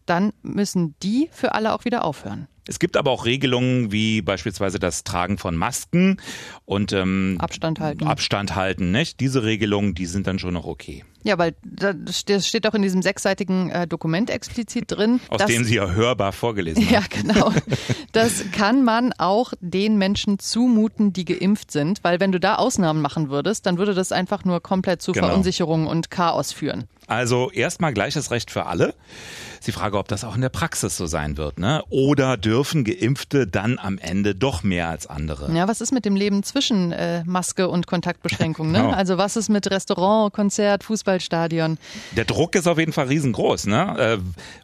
Dann 0.07 0.33
müssen 0.43 0.95
die 1.03 1.29
für 1.33 1.55
alle 1.55 1.75
auch 1.75 1.85
wieder 1.85 2.05
aufhören. 2.05 2.49
Es 2.67 2.79
gibt 2.79 2.97
aber 2.97 3.11
auch 3.11 3.27
Regelungen 3.27 3.93
wie 3.93 4.23
beispielsweise 4.23 4.79
das 4.79 5.05
Tragen 5.05 5.37
von 5.37 5.57
Masken 5.57 6.19
und 6.65 6.93
ähm, 6.93 7.37
Abstand 7.39 7.79
halten. 7.81 8.07
Abstand 8.07 8.55
halten, 8.57 8.91
nicht? 8.91 9.21
Diese 9.21 9.43
Regelungen, 9.45 9.95
die 9.95 10.07
sind 10.07 10.27
dann 10.27 10.39
schon 10.39 10.55
noch 10.55 10.65
okay. 10.65 11.05
Ja, 11.25 11.39
weil 11.39 11.55
das 11.63 12.21
steht 12.47 12.67
auch 12.67 12.75
in 12.75 12.83
diesem 12.83 13.01
sechsseitigen 13.01 13.71
äh, 13.71 13.87
Dokument 13.87 14.29
explizit 14.29 14.85
drin. 14.89 15.21
Aus 15.29 15.39
dass, 15.39 15.51
dem 15.51 15.65
Sie 15.65 15.77
ja 15.77 15.91
hörbar 15.91 16.33
vorgelesen 16.33 16.85
haben. 16.87 16.93
Ja, 16.93 17.03
genau. 17.09 17.53
Das 18.13 18.45
kann 18.53 18.85
man 18.85 19.13
auch 19.17 19.55
den 19.61 19.97
Menschen 19.97 20.39
zumuten, 20.39 21.15
die 21.15 21.25
geimpft 21.25 21.71
sind, 21.71 22.05
weil 22.05 22.21
wenn 22.21 22.31
du 22.31 22.41
da 22.41 22.57
Ausnahmen 22.57 23.01
machen 23.01 23.31
würdest, 23.31 23.65
dann 23.65 23.79
würde 23.79 23.95
das 23.95 24.13
einfach 24.13 24.45
nur 24.45 24.63
komplett 24.63 25.01
zu 25.01 25.13
genau. 25.13 25.29
Verunsicherung 25.29 25.87
und 25.87 26.11
Chaos 26.11 26.53
führen. 26.53 26.85
Also 27.07 27.51
erstmal 27.51 27.93
gleiches 27.93 28.31
Recht 28.31 28.51
für 28.51 28.67
alle. 28.67 28.95
Die 29.67 29.73
Frage, 29.73 29.99
ob 29.99 30.09
das 30.09 30.25
auch 30.25 30.35
in 30.35 30.43
der 30.43 30.51
Praxis 30.51 30.97
so 30.97 31.07
sein 31.07 31.37
wird, 31.39 31.59
ne? 31.59 31.83
Oder 31.89 32.37
dürfen 32.37 32.54
Geimpfte 32.63 33.47
dann 33.47 33.79
am 33.79 33.99
Ende 33.99 34.35
doch 34.35 34.63
mehr 34.63 34.89
als 34.89 35.07
andere? 35.07 35.53
Ja, 35.53 35.67
was 35.67 35.81
ist 35.81 35.93
mit 35.93 36.05
dem 36.05 36.15
Leben 36.15 36.43
zwischen 36.43 36.93
äh, 36.93 37.25
Maske 37.25 37.69
und 37.69 37.87
Kontaktbeschränkung? 37.87 38.71
Ne? 38.71 38.75
Genau. 38.85 38.91
Also 38.91 39.17
was 39.19 39.37
ist 39.37 39.49
mit 39.49 39.71
Restaurant, 39.71 40.33
Konzert, 40.33 40.85
Fußballstadion? 40.85 41.79
Der 42.17 42.25
Druck 42.25 42.55
ist 42.55 42.67
auf 42.67 42.79
jeden 42.79 42.93
Fall 42.93 43.07
riesengroß. 43.07 43.67
Ne? 43.67 43.97
Äh, 43.99 44.19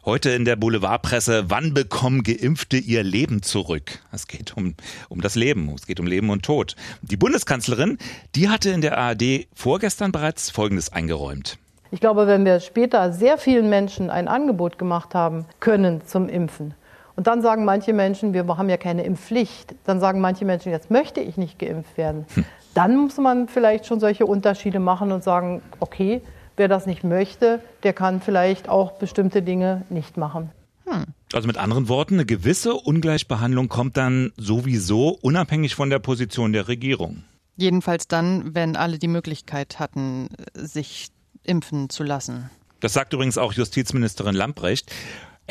heute 0.05 0.29
in 0.31 0.45
der 0.45 0.57
Boulevardpresse, 0.57 1.45
wann 1.47 1.73
bekommen 1.73 2.23
Geimpfte 2.23 2.77
ihr 2.77 3.03
Leben 3.03 3.41
zurück? 3.41 3.99
Es 4.11 4.27
geht 4.27 4.55
um, 4.57 4.75
um 5.09 5.21
das 5.21 5.35
Leben, 5.35 5.73
es 5.73 5.87
geht 5.87 5.99
um 5.99 6.05
Leben 6.05 6.29
und 6.29 6.43
Tod. 6.43 6.75
Die 7.01 7.17
Bundeskanzlerin, 7.17 7.97
die 8.35 8.49
hatte 8.49 8.69
in 8.69 8.81
der 8.81 8.97
ARD 8.97 9.47
vorgestern 9.55 10.11
bereits 10.11 10.51
Folgendes 10.51 10.91
eingeräumt. 10.91 11.57
Ich 11.93 11.99
glaube, 11.99 12.25
wenn 12.25 12.45
wir 12.45 12.61
später 12.61 13.11
sehr 13.11 13.37
vielen 13.37 13.69
Menschen 13.69 14.09
ein 14.09 14.29
Angebot 14.29 14.77
gemacht 14.77 15.13
haben 15.13 15.45
können 15.59 16.01
zum 16.05 16.29
Impfen, 16.29 16.73
und 17.15 17.27
dann 17.27 17.41
sagen 17.41 17.65
manche 17.65 17.93
Menschen, 17.93 18.33
wir 18.33 18.45
haben 18.47 18.69
ja 18.69 18.77
keine 18.77 19.03
Impfpflicht, 19.03 19.75
dann 19.85 19.99
sagen 19.99 20.21
manche 20.21 20.45
Menschen, 20.45 20.71
jetzt 20.71 20.91
möchte 20.91 21.21
ich 21.21 21.37
nicht 21.37 21.59
geimpft 21.59 21.97
werden, 21.97 22.25
hm. 22.33 22.45
dann 22.73 22.97
muss 22.97 23.17
man 23.17 23.47
vielleicht 23.47 23.85
schon 23.85 23.99
solche 23.99 24.25
Unterschiede 24.25 24.79
machen 24.79 25.11
und 25.11 25.23
sagen, 25.23 25.61
okay, 25.79 26.21
wer 26.57 26.67
das 26.67 26.85
nicht 26.85 27.03
möchte, 27.03 27.59
der 27.83 27.93
kann 27.93 28.21
vielleicht 28.21 28.69
auch 28.69 28.93
bestimmte 28.93 29.41
Dinge 29.41 29.83
nicht 29.89 30.17
machen. 30.17 30.51
Hm. 30.85 31.05
Also 31.33 31.47
mit 31.47 31.57
anderen 31.57 31.87
Worten, 31.87 32.15
eine 32.15 32.25
gewisse 32.25 32.73
Ungleichbehandlung 32.73 33.69
kommt 33.69 33.97
dann 33.97 34.31
sowieso 34.37 35.17
unabhängig 35.21 35.75
von 35.75 35.89
der 35.89 35.99
Position 35.99 36.53
der 36.53 36.67
Regierung. 36.67 37.23
Jedenfalls 37.57 38.07
dann, 38.07 38.55
wenn 38.55 38.75
alle 38.75 38.97
die 38.97 39.07
Möglichkeit 39.07 39.79
hatten, 39.79 40.29
sich 40.53 41.09
impfen 41.43 41.89
zu 41.89 42.03
lassen. 42.03 42.49
Das 42.79 42.93
sagt 42.93 43.13
übrigens 43.13 43.37
auch 43.37 43.53
Justizministerin 43.53 44.35
Lamprecht. 44.35 44.91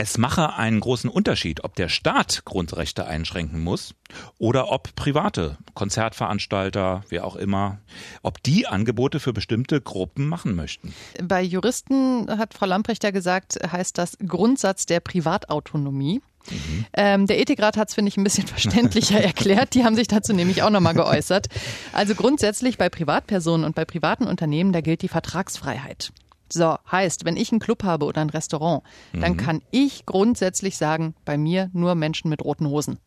Es 0.00 0.16
mache 0.16 0.54
einen 0.54 0.80
großen 0.80 1.10
Unterschied, 1.10 1.62
ob 1.62 1.76
der 1.76 1.90
Staat 1.90 2.46
Grundrechte 2.46 3.06
einschränken 3.06 3.60
muss 3.60 3.94
oder 4.38 4.72
ob 4.72 4.96
private 4.96 5.58
Konzertveranstalter, 5.74 7.04
wer 7.10 7.26
auch 7.26 7.36
immer, 7.36 7.80
ob 8.22 8.42
die 8.42 8.66
Angebote 8.66 9.20
für 9.20 9.34
bestimmte 9.34 9.82
Gruppen 9.82 10.26
machen 10.26 10.54
möchten. 10.54 10.94
Bei 11.22 11.42
Juristen 11.42 12.30
hat 12.30 12.54
Frau 12.54 12.64
Lamprecht 12.64 13.04
ja 13.04 13.10
gesagt, 13.10 13.58
heißt 13.70 13.98
das 13.98 14.16
Grundsatz 14.26 14.86
der 14.86 15.00
Privatautonomie. 15.00 16.22
Mhm. 16.48 16.86
Ähm, 16.94 17.26
der 17.26 17.38
Ethikrat 17.38 17.76
hat 17.76 17.90
es, 17.90 17.94
finde 17.94 18.08
ich, 18.08 18.16
ein 18.16 18.24
bisschen 18.24 18.46
verständlicher 18.46 19.20
erklärt. 19.22 19.74
Die 19.74 19.84
haben 19.84 19.96
sich 19.96 20.08
dazu 20.08 20.32
nämlich 20.32 20.62
auch 20.62 20.70
nochmal 20.70 20.94
geäußert. 20.94 21.48
Also 21.92 22.14
grundsätzlich 22.14 22.78
bei 22.78 22.88
Privatpersonen 22.88 23.66
und 23.66 23.74
bei 23.74 23.84
privaten 23.84 24.26
Unternehmen, 24.26 24.72
da 24.72 24.80
gilt 24.80 25.02
die 25.02 25.08
Vertragsfreiheit. 25.08 26.10
So, 26.52 26.76
heißt, 26.90 27.24
wenn 27.24 27.36
ich 27.36 27.52
einen 27.52 27.60
Club 27.60 27.84
habe 27.84 28.06
oder 28.06 28.20
ein 28.20 28.30
Restaurant, 28.30 28.82
mhm. 29.12 29.20
dann 29.20 29.36
kann 29.36 29.62
ich 29.70 30.06
grundsätzlich 30.06 30.76
sagen, 30.76 31.14
bei 31.24 31.38
mir 31.38 31.70
nur 31.72 31.94
Menschen 31.94 32.28
mit 32.28 32.44
roten 32.44 32.68
Hosen. 32.68 32.98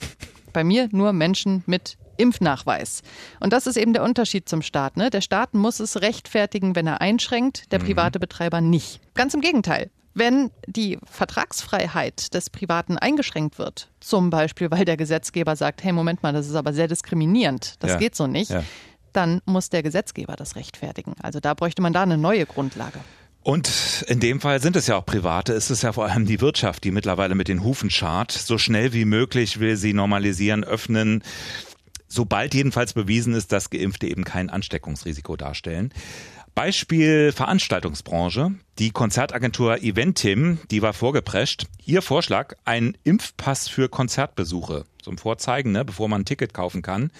Bei 0.54 0.64
mir 0.64 0.88
nur 0.92 1.14
Menschen 1.14 1.64
mit 1.66 1.98
Impfnachweis. 2.18 3.02
Und 3.40 3.54
das 3.54 3.68
ist 3.68 3.78
eben 3.78 3.94
der 3.94 4.04
Unterschied 4.04 4.48
zum 4.48 4.62
Staat. 4.62 4.98
Ne? 4.98 5.10
Der 5.10 5.22
Staat 5.22 5.54
muss 5.54 5.80
es 5.80 6.02
rechtfertigen, 6.02 6.76
wenn 6.76 6.88
er 6.88 7.02
einschränkt, 7.02 7.72
der 7.72 7.80
mhm. 7.80 7.86
private 7.86 8.20
Betreiber 8.20 8.62
nicht. 8.62 9.02
Ganz 9.16 9.34
im 9.34 9.42
Gegenteil. 9.42 9.90
Wenn 10.16 10.52
die 10.68 11.00
Vertragsfreiheit 11.06 12.36
des 12.36 12.52
Privaten 12.52 12.98
eingeschränkt 12.98 13.58
wird, 13.58 13.90
zum 14.00 14.30
Beispiel 14.30 14.70
weil 14.70 14.86
der 14.86 14.96
Gesetzgeber 14.96 15.56
sagt, 15.56 15.84
hey, 15.84 15.92
Moment 15.92 16.22
mal, 16.22 16.34
das 16.34 16.48
ist 16.48 16.56
aber 16.56 16.72
sehr 16.72 16.88
diskriminierend, 16.88 17.76
das 17.80 17.92
ja. 17.92 17.98
geht 17.98 18.16
so 18.16 18.28
nicht, 18.28 18.52
ja. 18.52 18.64
dann 19.12 19.42
muss 19.46 19.70
der 19.70 19.82
Gesetzgeber 19.82 20.36
das 20.36 20.56
rechtfertigen. 20.56 21.16
Also 21.24 21.40
da 21.40 21.56
bräuchte 21.56 21.82
man 21.82 21.94
da 21.94 22.04
eine 22.04 22.20
neue 22.20 22.46
Grundlage. 22.46 23.00
Und 23.44 24.06
in 24.08 24.22
dem 24.22 24.40
Fall 24.40 24.62
sind 24.62 24.78
es 24.78 24.88
ja 24.88 24.96
auch 24.96 25.06
Private, 25.06 25.52
ist 25.52 25.70
es 25.70 25.82
ja 25.82 25.92
vor 25.92 26.06
allem 26.06 26.26
die 26.26 26.40
Wirtschaft, 26.40 26.84
die 26.86 26.92
mittlerweile 26.92 27.36
mit 27.36 27.50
den 27.50 27.64
Hufen 27.64 27.90
schart. 27.90 28.32
So 28.32 28.58
schnell 28.58 28.94
wie 28.94 29.06
möglich 29.06 29.60
will 29.60 29.76
sie 29.76 29.94
normalisieren, 29.94 30.64
öffnen, 30.64 31.24
sobald 32.08 32.54
jedenfalls 32.54 32.94
bewiesen 32.94 33.34
ist, 33.34 33.52
dass 33.52 33.70
Geimpfte 33.70 34.08
eben 34.08 34.24
kein 34.24 34.50
Ansteckungsrisiko 34.50 35.36
darstellen. 35.36 35.94
Beispiel 36.56 37.32
Veranstaltungsbranche. 37.32 38.52
Die 38.80 38.92
Konzertagentur 38.92 39.82
Eventim, 39.82 40.60
die 40.70 40.82
war 40.82 40.94
vorgeprescht. 40.94 41.66
Ihr 41.86 42.02
Vorschlag, 42.02 42.56
ein 42.64 42.96
Impfpass 43.04 43.68
für 43.68 43.90
Konzertbesuche 43.90 44.86
zum 45.02 45.18
Vorzeigen, 45.18 45.72
ne, 45.72 45.84
bevor 45.84 46.08
man 46.08 46.22
ein 46.22 46.26
Ticket 46.26 46.54
kaufen 46.54 46.82
kann. 46.82 47.12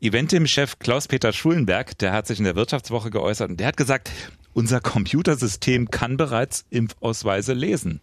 Eventim-Chef 0.00 0.78
Klaus-Peter 0.78 1.32
Schulenberg, 1.32 1.98
der 1.98 2.12
hat 2.12 2.26
sich 2.26 2.38
in 2.38 2.44
der 2.44 2.54
Wirtschaftswoche 2.54 3.10
geäußert 3.10 3.50
und 3.50 3.58
der 3.58 3.68
hat 3.68 3.76
gesagt, 3.76 4.12
unser 4.58 4.80
Computersystem 4.80 5.88
kann 5.88 6.16
bereits 6.16 6.64
Impfausweise 6.68 7.52
lesen. 7.52 8.00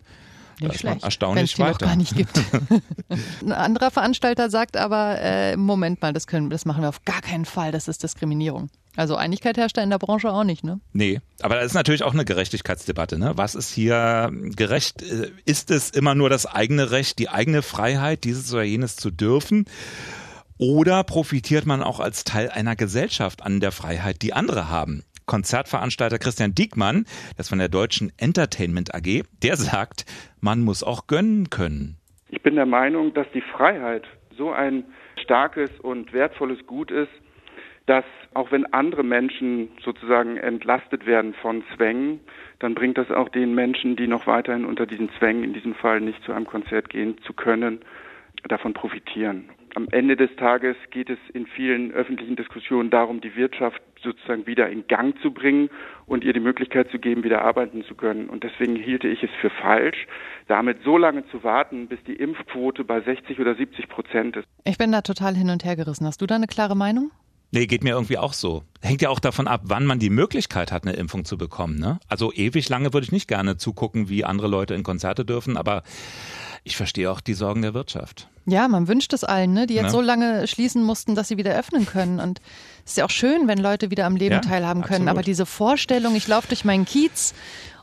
Nicht 0.61 0.75
das 0.75 0.79
schlecht, 0.79 1.03
erstaunlich 1.03 1.59
wenn 1.59 1.65
es 1.65 1.71
noch 1.73 1.79
gar 1.79 1.97
nicht 1.97 2.15
gibt. 2.15 2.39
Ein 3.43 3.51
anderer 3.51 3.91
Veranstalter 3.91 4.49
sagt 4.49 4.77
aber, 4.77 5.19
äh, 5.19 5.57
Moment 5.57 6.01
mal, 6.01 6.13
das, 6.13 6.27
können, 6.27 6.49
das 6.49 6.63
machen 6.63 6.81
wir 6.81 6.87
auf 6.87 7.03
gar 7.03 7.19
keinen 7.19 7.43
Fall, 7.43 7.73
das 7.73 7.89
ist 7.89 8.03
Diskriminierung. 8.03 8.69
Also 8.95 9.17
Einigkeit 9.17 9.57
herrscht 9.57 9.75
da 9.75 9.83
in 9.83 9.89
der 9.89 9.97
Branche 9.97 10.31
auch 10.31 10.45
nicht, 10.45 10.63
ne? 10.63 10.79
Nee, 10.93 11.19
aber 11.41 11.55
das 11.55 11.65
ist 11.65 11.73
natürlich 11.73 12.03
auch 12.03 12.13
eine 12.13 12.23
Gerechtigkeitsdebatte. 12.23 13.19
Ne? 13.19 13.33
Was 13.35 13.53
ist 13.53 13.73
hier 13.73 14.31
gerecht? 14.31 15.01
Äh, 15.01 15.31
Ist 15.43 15.71
es 15.71 15.89
immer 15.89 16.15
nur 16.15 16.29
das 16.29 16.45
eigene 16.45 16.91
Recht, 16.91 17.19
die 17.19 17.27
eigene 17.27 17.63
Freiheit, 17.63 18.23
dieses 18.23 18.53
oder 18.53 18.63
jenes 18.63 18.95
zu 18.95 19.11
dürfen? 19.11 19.65
Oder 20.57 21.03
profitiert 21.03 21.65
man 21.65 21.83
auch 21.83 21.99
als 21.99 22.23
Teil 22.23 22.49
einer 22.49 22.77
Gesellschaft 22.77 23.43
an 23.43 23.59
der 23.59 23.73
Freiheit, 23.73 24.21
die 24.21 24.31
andere 24.31 24.69
haben? 24.69 25.03
Konzertveranstalter 25.25 26.19
Christian 26.19 26.53
Diekmann, 26.53 27.05
das 27.37 27.49
von 27.49 27.59
der 27.59 27.69
Deutschen 27.69 28.11
Entertainment 28.17 28.93
AG, 28.93 29.23
der 29.43 29.55
sagt, 29.55 30.05
man 30.41 30.61
muss 30.61 30.83
auch 30.83 31.07
gönnen 31.07 31.49
können. 31.49 31.97
Ich 32.29 32.41
bin 32.41 32.55
der 32.55 32.65
Meinung, 32.65 33.13
dass 33.13 33.27
die 33.33 33.41
Freiheit 33.41 34.03
so 34.37 34.51
ein 34.51 34.83
starkes 35.21 35.69
und 35.81 36.13
wertvolles 36.13 36.65
Gut 36.67 36.91
ist, 36.91 37.11
dass 37.85 38.05
auch 38.33 38.51
wenn 38.51 38.65
andere 38.73 39.03
Menschen 39.03 39.69
sozusagen 39.83 40.37
entlastet 40.37 41.05
werden 41.05 41.33
von 41.35 41.63
Zwängen, 41.75 42.19
dann 42.59 42.73
bringt 42.73 42.97
das 42.97 43.11
auch 43.11 43.29
den 43.29 43.53
Menschen, 43.53 43.95
die 43.95 44.07
noch 44.07 44.27
weiterhin 44.27 44.65
unter 44.65 44.85
diesen 44.85 45.09
Zwängen, 45.19 45.43
in 45.43 45.53
diesem 45.53 45.75
Fall 45.75 46.01
nicht 46.01 46.21
zu 46.23 46.33
einem 46.33 46.47
Konzert 46.47 46.89
gehen 46.89 47.17
zu 47.25 47.33
können, 47.33 47.81
davon 48.47 48.73
profitieren. 48.73 49.49
Am 49.75 49.87
Ende 49.91 50.15
des 50.15 50.33
Tages 50.37 50.75
geht 50.89 51.09
es 51.09 51.19
in 51.33 51.47
vielen 51.47 51.91
öffentlichen 51.91 52.35
Diskussionen 52.35 52.89
darum, 52.89 53.21
die 53.21 53.35
Wirtschaft 53.35 53.81
sozusagen 54.05 54.47
wieder 54.47 54.69
in 54.69 54.87
Gang 54.87 55.19
zu 55.21 55.31
bringen 55.31 55.69
und 56.05 56.23
ihr 56.23 56.31
die 56.31 56.39
Möglichkeit 56.39 56.89
zu 56.91 56.99
geben, 56.99 57.23
wieder 57.23 57.41
arbeiten 57.41 57.83
zu 57.83 57.95
können. 57.95 58.29
Und 58.29 58.43
deswegen 58.43 58.77
hielte 58.77 59.09
ich 59.09 59.21
es 59.23 59.29
für 59.41 59.49
falsch, 59.49 60.07
damit 60.47 60.77
so 60.83 60.97
lange 60.97 61.27
zu 61.27 61.43
warten, 61.43 61.87
bis 61.87 62.01
die 62.07 62.15
Impfquote 62.15 62.85
bei 62.85 63.01
60 63.01 63.39
oder 63.39 63.55
70 63.55 63.89
Prozent 63.89 64.37
ist. 64.37 64.45
Ich 64.63 64.77
bin 64.77 64.91
da 64.91 65.01
total 65.01 65.35
hin 65.35 65.49
und 65.49 65.65
her 65.65 65.75
gerissen. 65.75 66.05
Hast 66.05 66.21
du 66.21 66.25
da 66.25 66.35
eine 66.35 66.47
klare 66.47 66.77
Meinung? 66.77 67.11
Nee, 67.51 67.67
geht 67.67 67.83
mir 67.83 67.91
irgendwie 67.91 68.17
auch 68.17 68.33
so. 68.33 68.63
Hängt 68.81 69.01
ja 69.01 69.09
auch 69.09 69.19
davon 69.19 69.47
ab, 69.47 69.61
wann 69.65 69.85
man 69.85 69.99
die 69.99 70.09
Möglichkeit 70.09 70.71
hat, 70.71 70.85
eine 70.85 70.95
Impfung 70.95 71.25
zu 71.25 71.37
bekommen. 71.37 71.79
Ne? 71.79 71.99
Also 72.07 72.33
ewig 72.33 72.67
lange 72.69 72.93
würde 72.93 73.05
ich 73.05 73.11
nicht 73.11 73.27
gerne 73.27 73.57
zugucken, 73.57 74.09
wie 74.09 74.25
andere 74.25 74.47
Leute 74.47 74.73
in 74.73 74.83
Konzerte 74.83 75.25
dürfen, 75.25 75.55
aber 75.55 75.83
ich 76.63 76.75
verstehe 76.75 77.09
auch 77.11 77.21
die 77.21 77.33
Sorgen 77.33 77.61
der 77.61 77.73
Wirtschaft. 77.73 78.29
Ja, 78.47 78.67
man 78.67 78.87
wünscht 78.87 79.11
es 79.13 79.23
allen, 79.23 79.53
ne? 79.53 79.65
die 79.67 79.73
jetzt 79.73 79.85
Ne? 79.85 79.89
so 79.91 80.01
lange 80.01 80.47
schließen 80.47 80.83
mussten, 80.83 81.15
dass 81.15 81.27
sie 81.29 81.37
wieder 81.37 81.55
öffnen 81.57 81.85
können. 81.85 82.19
Und 82.19 82.41
es 82.85 82.91
ist 82.91 82.97
ja 82.97 83.05
auch 83.05 83.09
schön, 83.09 83.47
wenn 83.47 83.57
Leute 83.57 83.89
wieder 83.91 84.05
am 84.05 84.15
Leben 84.15 84.35
Ja, 84.35 84.41
teilhaben 84.41 84.81
können. 84.81 85.07
absolut. 85.07 85.09
Aber 85.09 85.21
diese 85.23 85.45
Vorstellung, 85.45 86.15
ich 86.15 86.27
laufe 86.27 86.47
durch 86.47 86.63
meinen 86.65 86.85
Kiez 86.85 87.33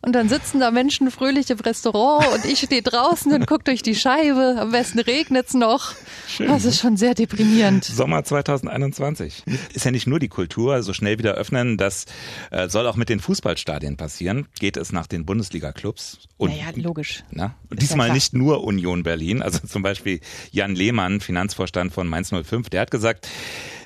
und 0.04 0.14
dann 0.14 0.28
sitzen 0.28 0.58
da 0.58 0.72
Menschen 0.72 1.10
fröhlich 1.12 1.48
im 1.50 1.60
Restaurant 1.60 2.26
und 2.34 2.44
ich 2.44 2.58
stehe 2.60 2.82
draußen 2.82 3.32
und 3.32 3.46
gucke 3.46 3.62
durch 3.64 3.82
die 3.82 3.94
Scheibe. 3.94 4.56
Am 4.58 4.72
besten 4.72 4.98
regnet's 4.98 5.54
noch. 5.54 5.92
Das 6.38 6.64
ist 6.64 6.80
schon 6.80 6.96
sehr 6.96 7.14
deprimierend. 7.14 7.84
Sommer 7.84 8.24
2021. 8.24 9.44
Ist 9.74 9.84
ja 9.84 9.90
nicht 9.92 10.06
nur 10.08 10.18
die 10.18 10.26
Kultur, 10.28 10.82
so 10.82 10.92
schnell 10.92 11.18
wieder 11.18 11.34
öffnen, 11.34 11.76
das 11.76 12.06
äh, 12.50 12.68
soll 12.68 12.86
auch 12.88 12.96
mit 12.96 13.10
den 13.10 13.20
Fußballstadien 13.20 13.96
passieren. 13.96 14.46
Geht 14.58 14.76
es 14.76 14.92
nach 14.92 15.06
den 15.06 15.24
Bundesliga-Clubs. 15.24 16.18
Und 16.36 16.50
Naja, 16.50 16.64
logisch. 16.74 17.22
Na? 17.30 17.54
Und 17.70 17.76
Ist 17.78 17.90
ja 17.90 17.94
diesmal 17.94 18.06
klar. 18.08 18.14
nicht 18.14 18.32
nur 18.34 18.64
Union 18.64 19.04
Berlin, 19.04 19.40
also 19.40 19.60
zum 19.66 19.82
Beispiel 19.82 20.20
Jan 20.52 20.74
Lehmann, 20.74 21.20
Finanzvorstand 21.20 21.94
von 21.94 22.06
Mainz 22.06 22.30
05, 22.30 22.68
der 22.68 22.82
hat 22.82 22.90
gesagt, 22.90 23.26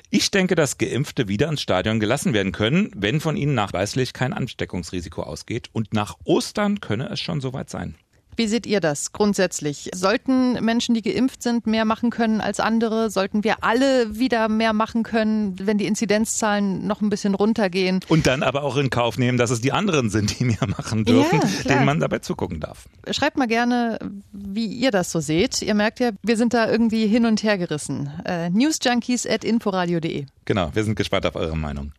ich 0.09 0.31
denke, 0.31 0.55
dass 0.55 0.77
Geimpfte 0.77 1.29
wieder 1.29 1.47
ins 1.47 1.61
Stadion 1.61 2.01
gelassen 2.01 2.33
werden 2.33 2.51
können, 2.51 2.91
wenn 2.93 3.21
von 3.21 3.37
ihnen 3.37 3.55
nachweislich 3.55 4.11
kein 4.11 4.33
Ansteckungsrisiko 4.33 5.23
ausgeht. 5.23 5.69
Und 5.71 5.93
nach 5.93 6.15
Ostern 6.25 6.81
könne 6.81 7.09
es 7.09 7.21
schon 7.21 7.39
soweit 7.39 7.69
sein. 7.69 7.95
Wie 8.37 8.47
seht 8.47 8.67
ihr 8.67 8.79
das 8.79 9.11
grundsätzlich? 9.13 9.89
Sollten 9.95 10.63
Menschen, 10.63 10.93
die 10.93 11.01
geimpft 11.01 11.41
sind, 11.41 11.65
mehr 11.65 11.85
machen 11.85 12.11
können 12.11 12.39
als 12.39 12.59
andere? 12.59 13.09
Sollten 13.09 13.43
wir 13.43 13.63
alle 13.63 14.19
wieder 14.19 14.47
mehr 14.47 14.73
machen 14.73 15.01
können, 15.01 15.55
wenn 15.59 15.79
die 15.79 15.87
Inzidenzzahlen 15.87 16.85
noch 16.85 17.01
ein 17.01 17.09
bisschen 17.09 17.33
runtergehen? 17.33 17.99
Und 18.07 18.27
dann 18.27 18.43
aber 18.43 18.61
auch 18.63 18.77
in 18.77 18.91
Kauf 18.91 19.17
nehmen, 19.17 19.39
dass 19.39 19.49
es 19.49 19.59
die 19.59 19.71
anderen 19.71 20.11
sind, 20.11 20.39
die 20.39 20.45
mehr 20.45 20.67
machen 20.67 21.03
dürfen, 21.03 21.39
Ja, 21.41 21.63
denen 21.67 21.85
man 21.85 21.99
dabei 21.99 22.19
zugucken 22.19 22.59
darf. 22.59 22.85
Schreibt 23.09 23.37
mal 23.37 23.47
gerne, 23.47 23.97
wie 24.31 24.67
ihr 24.67 24.91
das 24.91 25.11
so 25.11 25.19
seht. 25.19 25.63
Ihr 25.63 25.73
merkt 25.73 25.99
ja, 25.99 26.11
wir 26.21 26.37
sind 26.37 26.53
da 26.53 26.69
irgendwie 26.69 27.07
hin 27.07 27.25
und 27.25 27.41
her 27.41 27.57
gerissen. 27.57 28.11
Äh, 28.23 28.51
newsjunkies 28.51 29.25
at 29.25 29.43
inforadio.de. 29.43 30.25
Genau, 30.45 30.69
wir 30.73 30.83
sind 30.83 30.95
gespannt 30.95 31.25
auf 31.25 31.35
eure 31.35 31.57
Meinung. 31.57 31.91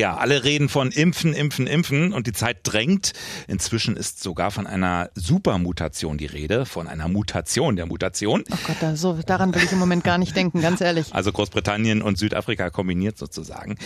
Ja, 0.00 0.16
alle 0.16 0.44
reden 0.44 0.70
von 0.70 0.92
Impfen, 0.92 1.34
Impfen, 1.34 1.66
Impfen 1.66 2.14
und 2.14 2.26
die 2.26 2.32
Zeit 2.32 2.60
drängt. 2.62 3.12
Inzwischen 3.48 3.98
ist 3.98 4.22
sogar 4.22 4.50
von 4.50 4.66
einer 4.66 5.10
Supermutation 5.14 6.16
die 6.16 6.24
Rede, 6.24 6.64
von 6.64 6.88
einer 6.88 7.06
Mutation 7.06 7.76
der 7.76 7.84
Mutation. 7.84 8.42
Oh 8.50 8.56
Gott, 8.66 8.76
da, 8.80 8.96
so, 8.96 9.20
daran 9.26 9.54
will 9.54 9.62
ich 9.62 9.72
im 9.72 9.78
Moment 9.78 10.02
gar 10.02 10.16
nicht 10.16 10.34
denken, 10.34 10.62
ganz 10.62 10.80
ehrlich. 10.80 11.08
Also 11.20 11.32
Großbritannien 11.32 12.00
und 12.00 12.16
Südafrika 12.16 12.70
kombiniert 12.70 13.18
sozusagen. 13.18 13.76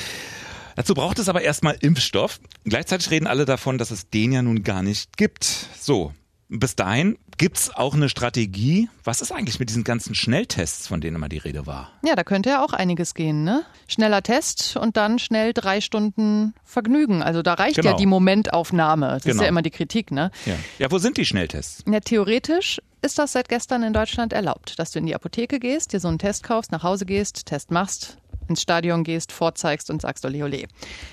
Dazu 0.76 0.94
braucht 0.94 1.18
es 1.18 1.28
aber 1.28 1.42
erstmal 1.42 1.76
Impfstoff. 1.80 2.38
Gleichzeitig 2.62 3.10
reden 3.10 3.26
alle 3.26 3.44
davon, 3.44 3.76
dass 3.76 3.90
es 3.90 4.08
den 4.08 4.30
ja 4.30 4.42
nun 4.42 4.62
gar 4.62 4.84
nicht 4.84 5.16
gibt. 5.16 5.44
So, 5.80 6.12
bis 6.48 6.76
dahin 6.76 7.18
gibt's 7.36 7.70
auch 7.74 7.94
eine 7.94 8.08
Strategie. 8.08 8.88
Was 9.02 9.20
ist 9.20 9.32
eigentlich 9.32 9.58
mit 9.58 9.68
diesen 9.70 9.82
ganzen 9.84 10.14
Schnelltests, 10.14 10.86
von 10.86 11.00
denen 11.00 11.16
immer 11.16 11.28
die 11.28 11.38
Rede 11.38 11.66
war? 11.66 11.90
Ja, 12.04 12.14
da 12.14 12.22
könnte 12.24 12.50
ja 12.50 12.64
auch 12.64 12.72
einiges 12.72 13.14
gehen, 13.14 13.42
ne? 13.44 13.64
Schneller 13.88 14.22
Test 14.22 14.76
und 14.76 14.96
dann 14.96 15.18
schnell 15.18 15.52
drei 15.52 15.80
Stunden 15.80 16.54
Vergnügen. 16.64 17.22
Also 17.22 17.42
da 17.42 17.54
reicht 17.54 17.76
Genau. 17.76 17.90
ja 17.90 17.96
die 17.96 18.06
Momentaufnahme. 18.06 19.06
Das 19.08 19.16
ist 19.18 19.24
Genau. 19.24 19.42
ja 19.42 19.48
immer 19.48 19.62
die 19.62 19.70
Kritik, 19.70 20.10
ne? 20.10 20.30
Ja. 20.46 20.54
ja, 20.78 20.90
wo 20.90 20.98
sind 20.98 21.16
die 21.16 21.24
Schnelltests? 21.24 21.82
Ja, 21.90 22.00
theoretisch 22.00 22.80
ist 23.02 23.18
das 23.18 23.32
seit 23.32 23.48
gestern 23.48 23.82
in 23.82 23.92
Deutschland 23.92 24.32
erlaubt, 24.32 24.78
dass 24.78 24.92
du 24.92 24.98
in 24.98 25.06
die 25.06 25.14
Apotheke 25.14 25.58
gehst, 25.60 25.92
dir 25.92 26.00
so 26.00 26.08
einen 26.08 26.18
Test 26.18 26.42
kaufst, 26.42 26.72
nach 26.72 26.82
Hause 26.82 27.04
gehst, 27.04 27.46
Test 27.46 27.70
machst, 27.70 28.16
ins 28.48 28.62
Stadion 28.62 29.04
gehst, 29.04 29.32
vorzeigst 29.32 29.90
und 29.90 30.02
sagst 30.02 30.24
ole 30.24 30.44
ole. 30.44 30.64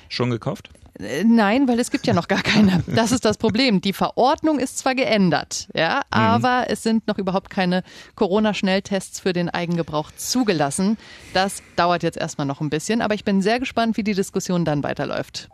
Schon 0.09 0.29
gekauft? 0.29 0.69
Äh, 0.99 1.23
Nein, 1.23 1.67
weil 1.67 1.79
es 1.79 1.91
gibt 1.91 2.07
ja 2.07 2.13
noch 2.13 2.27
gar 2.27 2.41
keine. 2.41 2.83
Das 2.91 3.11
ist 3.11 3.25
das 3.25 3.37
Problem. 3.37 3.81
Die 3.81 3.93
Verordnung 3.93 4.59
ist 4.59 4.77
zwar 4.77 4.95
geändert, 4.95 5.67
ja, 5.73 6.01
aber 6.09 6.65
es 6.67 6.83
sind 6.83 7.07
noch 7.07 7.17
überhaupt 7.17 7.49
keine 7.49 7.83
Corona-Schnelltests 8.15 9.19
für 9.19 9.33
den 9.33 9.49
Eigengebrauch 9.49 10.11
zugelassen. 10.15 10.97
Das 11.33 11.63
dauert 11.75 12.03
jetzt 12.03 12.17
erstmal 12.17 12.47
noch 12.47 12.61
ein 12.61 12.69
bisschen, 12.69 13.01
aber 13.01 13.13
ich 13.13 13.23
bin 13.23 13.41
sehr 13.41 13.59
gespannt, 13.59 13.97
wie 13.97 14.03
die 14.03 14.13
Diskussion 14.13 14.65
dann 14.65 14.83
weiterläuft. 14.83 15.49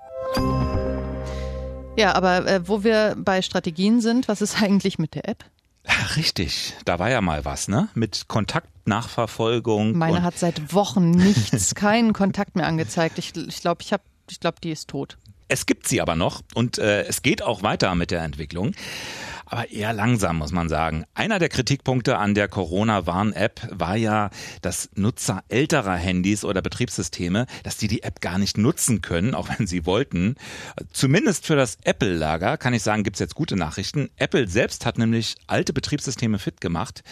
Ja, 1.97 2.13
aber 2.13 2.45
äh, 2.47 2.67
wo 2.67 2.83
wir 2.83 3.15
bei 3.17 3.41
Strategien 3.41 4.01
sind, 4.01 4.27
was 4.27 4.41
ist 4.41 4.61
eigentlich 4.61 4.99
mit 4.99 5.15
der 5.15 5.27
App? 5.27 5.45
Richtig. 6.15 6.73
Da 6.85 6.99
war 6.99 7.09
ja 7.09 7.21
mal 7.21 7.45
was, 7.45 7.67
ne? 7.67 7.89
Mit 7.93 8.27
Kontaktnachverfolgung. 8.27 9.97
Meine 9.97 10.23
hat 10.23 10.37
seit 10.37 10.73
Wochen 10.73 11.11
nichts, 11.11 11.75
keinen 11.75 12.13
Kontakt 12.13 12.55
mehr 12.55 12.67
angezeigt. 12.67 13.17
Ich 13.19 13.33
glaube, 13.33 13.49
ich, 13.49 13.61
glaub, 13.61 13.81
ich, 13.81 13.93
hab- 13.93 14.03
ich 14.29 14.39
glaube, 14.39 14.57
die 14.63 14.71
ist 14.71 14.89
tot. 14.89 15.17
es 15.47 15.65
gibt 15.65 15.87
sie 15.87 16.01
aber 16.01 16.15
noch 16.15 16.41
und 16.55 16.77
äh, 16.77 17.03
es 17.03 17.21
geht 17.21 17.41
auch 17.41 17.63
weiter 17.63 17.93
mit 17.95 18.11
der 18.11 18.21
Entwicklung. 18.23 18.73
Aber 19.49 19.71
eher 19.71 19.93
langsam, 19.93 20.39
muss 20.39 20.51
man 20.51 20.67
sagen. 20.67 21.05
Einer 21.13 21.39
der 21.39 21.47
Kritikpunkte 21.47 22.17
an 22.17 22.33
der 22.33 22.49
Corona-Warn-App 22.49 23.69
war 23.71 23.95
ja, 23.95 24.29
dass 24.61 24.89
Nutzer 24.95 25.43
älterer 25.47 25.95
Handys 25.95 26.43
oder 26.43 26.61
Betriebssysteme, 26.61 27.47
dass 27.63 27.77
die 27.77 27.87
die 27.87 28.03
App 28.03 28.19
gar 28.19 28.39
nicht 28.39 28.57
nutzen 28.57 29.01
können, 29.01 29.33
auch 29.33 29.47
wenn 29.57 29.65
sie 29.65 29.85
wollten. 29.85 30.35
Zumindest 30.91 31.45
für 31.45 31.55
das 31.55 31.77
Apple-Lager, 31.85 32.57
kann 32.57 32.73
ich 32.73 32.83
sagen, 32.83 33.03
gibt's 33.03 33.19
jetzt 33.19 33.35
gute 33.35 33.55
Nachrichten. 33.55 34.09
Apple 34.17 34.49
selbst 34.49 34.85
hat 34.85 34.97
nämlich 34.97 35.35
alte 35.47 35.71
Betriebssysteme 35.71 36.39
fit 36.39 36.59
gemacht. 36.59 37.03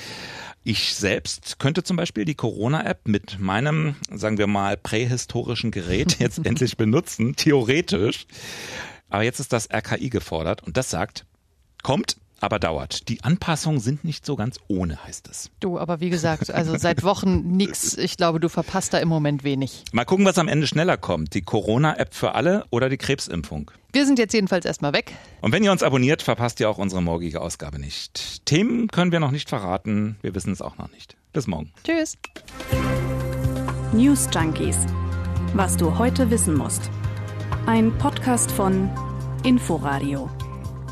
Ich 0.65 0.95
selbst 0.95 1.57
könnte 1.59 1.83
zum 1.83 1.95
Beispiel 1.95 2.25
die 2.25 2.35
Corona-App 2.35 3.07
mit 3.07 3.39
meinem, 3.39 3.95
sagen 4.11 4.37
wir 4.37 4.47
mal, 4.47 4.75
prähistorischen 4.75 5.71
Gerät 5.71 6.19
jetzt 6.19 6.45
endlich 6.45 6.75
benutzen, 6.75 7.37
theoretisch. 7.37 8.27
Aber 9.09 9.23
jetzt 9.23 9.39
ist 9.39 9.53
das 9.53 9.69
RKI 9.71 10.09
gefordert 10.09 10.63
und 10.63 10.75
das 10.75 10.89
sagt, 10.89 11.25
kommt, 11.81 12.17
aber 12.41 12.59
dauert. 12.59 13.09
Die 13.09 13.23
Anpassungen 13.23 13.79
sind 13.79 14.03
nicht 14.03 14.25
so 14.25 14.35
ganz 14.35 14.59
ohne, 14.67 15.03
heißt 15.03 15.27
es. 15.29 15.49
Du, 15.59 15.79
aber 15.79 15.99
wie 15.99 16.09
gesagt, 16.09 16.51
also 16.51 16.77
seit 16.77 17.03
Wochen 17.03 17.41
nix. 17.57 17.97
Ich 17.97 18.17
glaube, 18.17 18.39
du 18.39 18.49
verpasst 18.49 18.93
da 18.93 18.99
im 18.99 19.07
Moment 19.07 19.43
wenig. 19.43 19.83
Mal 19.91 20.05
gucken, 20.05 20.25
was 20.25 20.37
am 20.37 20.47
Ende 20.47 20.67
schneller 20.67 20.97
kommt. 20.97 21.33
Die 21.33 21.41
Corona-App 21.41 22.13
für 22.13 22.35
alle 22.35 22.65
oder 22.69 22.89
die 22.89 22.97
Krebsimpfung. 22.97 23.71
Wir 23.93 24.05
sind 24.05 24.19
jetzt 24.19 24.33
jedenfalls 24.33 24.65
erstmal 24.65 24.93
weg. 24.93 25.13
Und 25.41 25.53
wenn 25.53 25.63
ihr 25.63 25.71
uns 25.71 25.81
abonniert, 25.81 26.21
verpasst 26.21 26.59
ihr 26.59 26.69
auch 26.69 26.77
unsere 26.77 27.01
morgige 27.01 27.39
Ausgabe 27.41 27.79
nicht. 27.79 28.45
Themen 28.45 28.87
können 28.89 29.11
wir 29.11 29.19
noch 29.21 29.31
nicht 29.31 29.47
verraten. 29.49 30.17
Wir 30.21 30.35
wissen 30.35 30.51
es 30.51 30.61
auch 30.61 30.77
noch 30.77 30.91
nicht. 30.91 31.15
Bis 31.31 31.47
morgen. 31.47 31.71
Tschüss. 31.83 32.17
News 33.93 34.27
Junkies. 34.33 34.77
Was 35.53 35.77
du 35.77 35.97
heute 35.97 36.29
wissen 36.29 36.55
musst. 36.55 36.89
Ein 37.65 37.97
Podcast 37.97 38.51
von 38.51 38.89
Inforadio. 39.43 40.29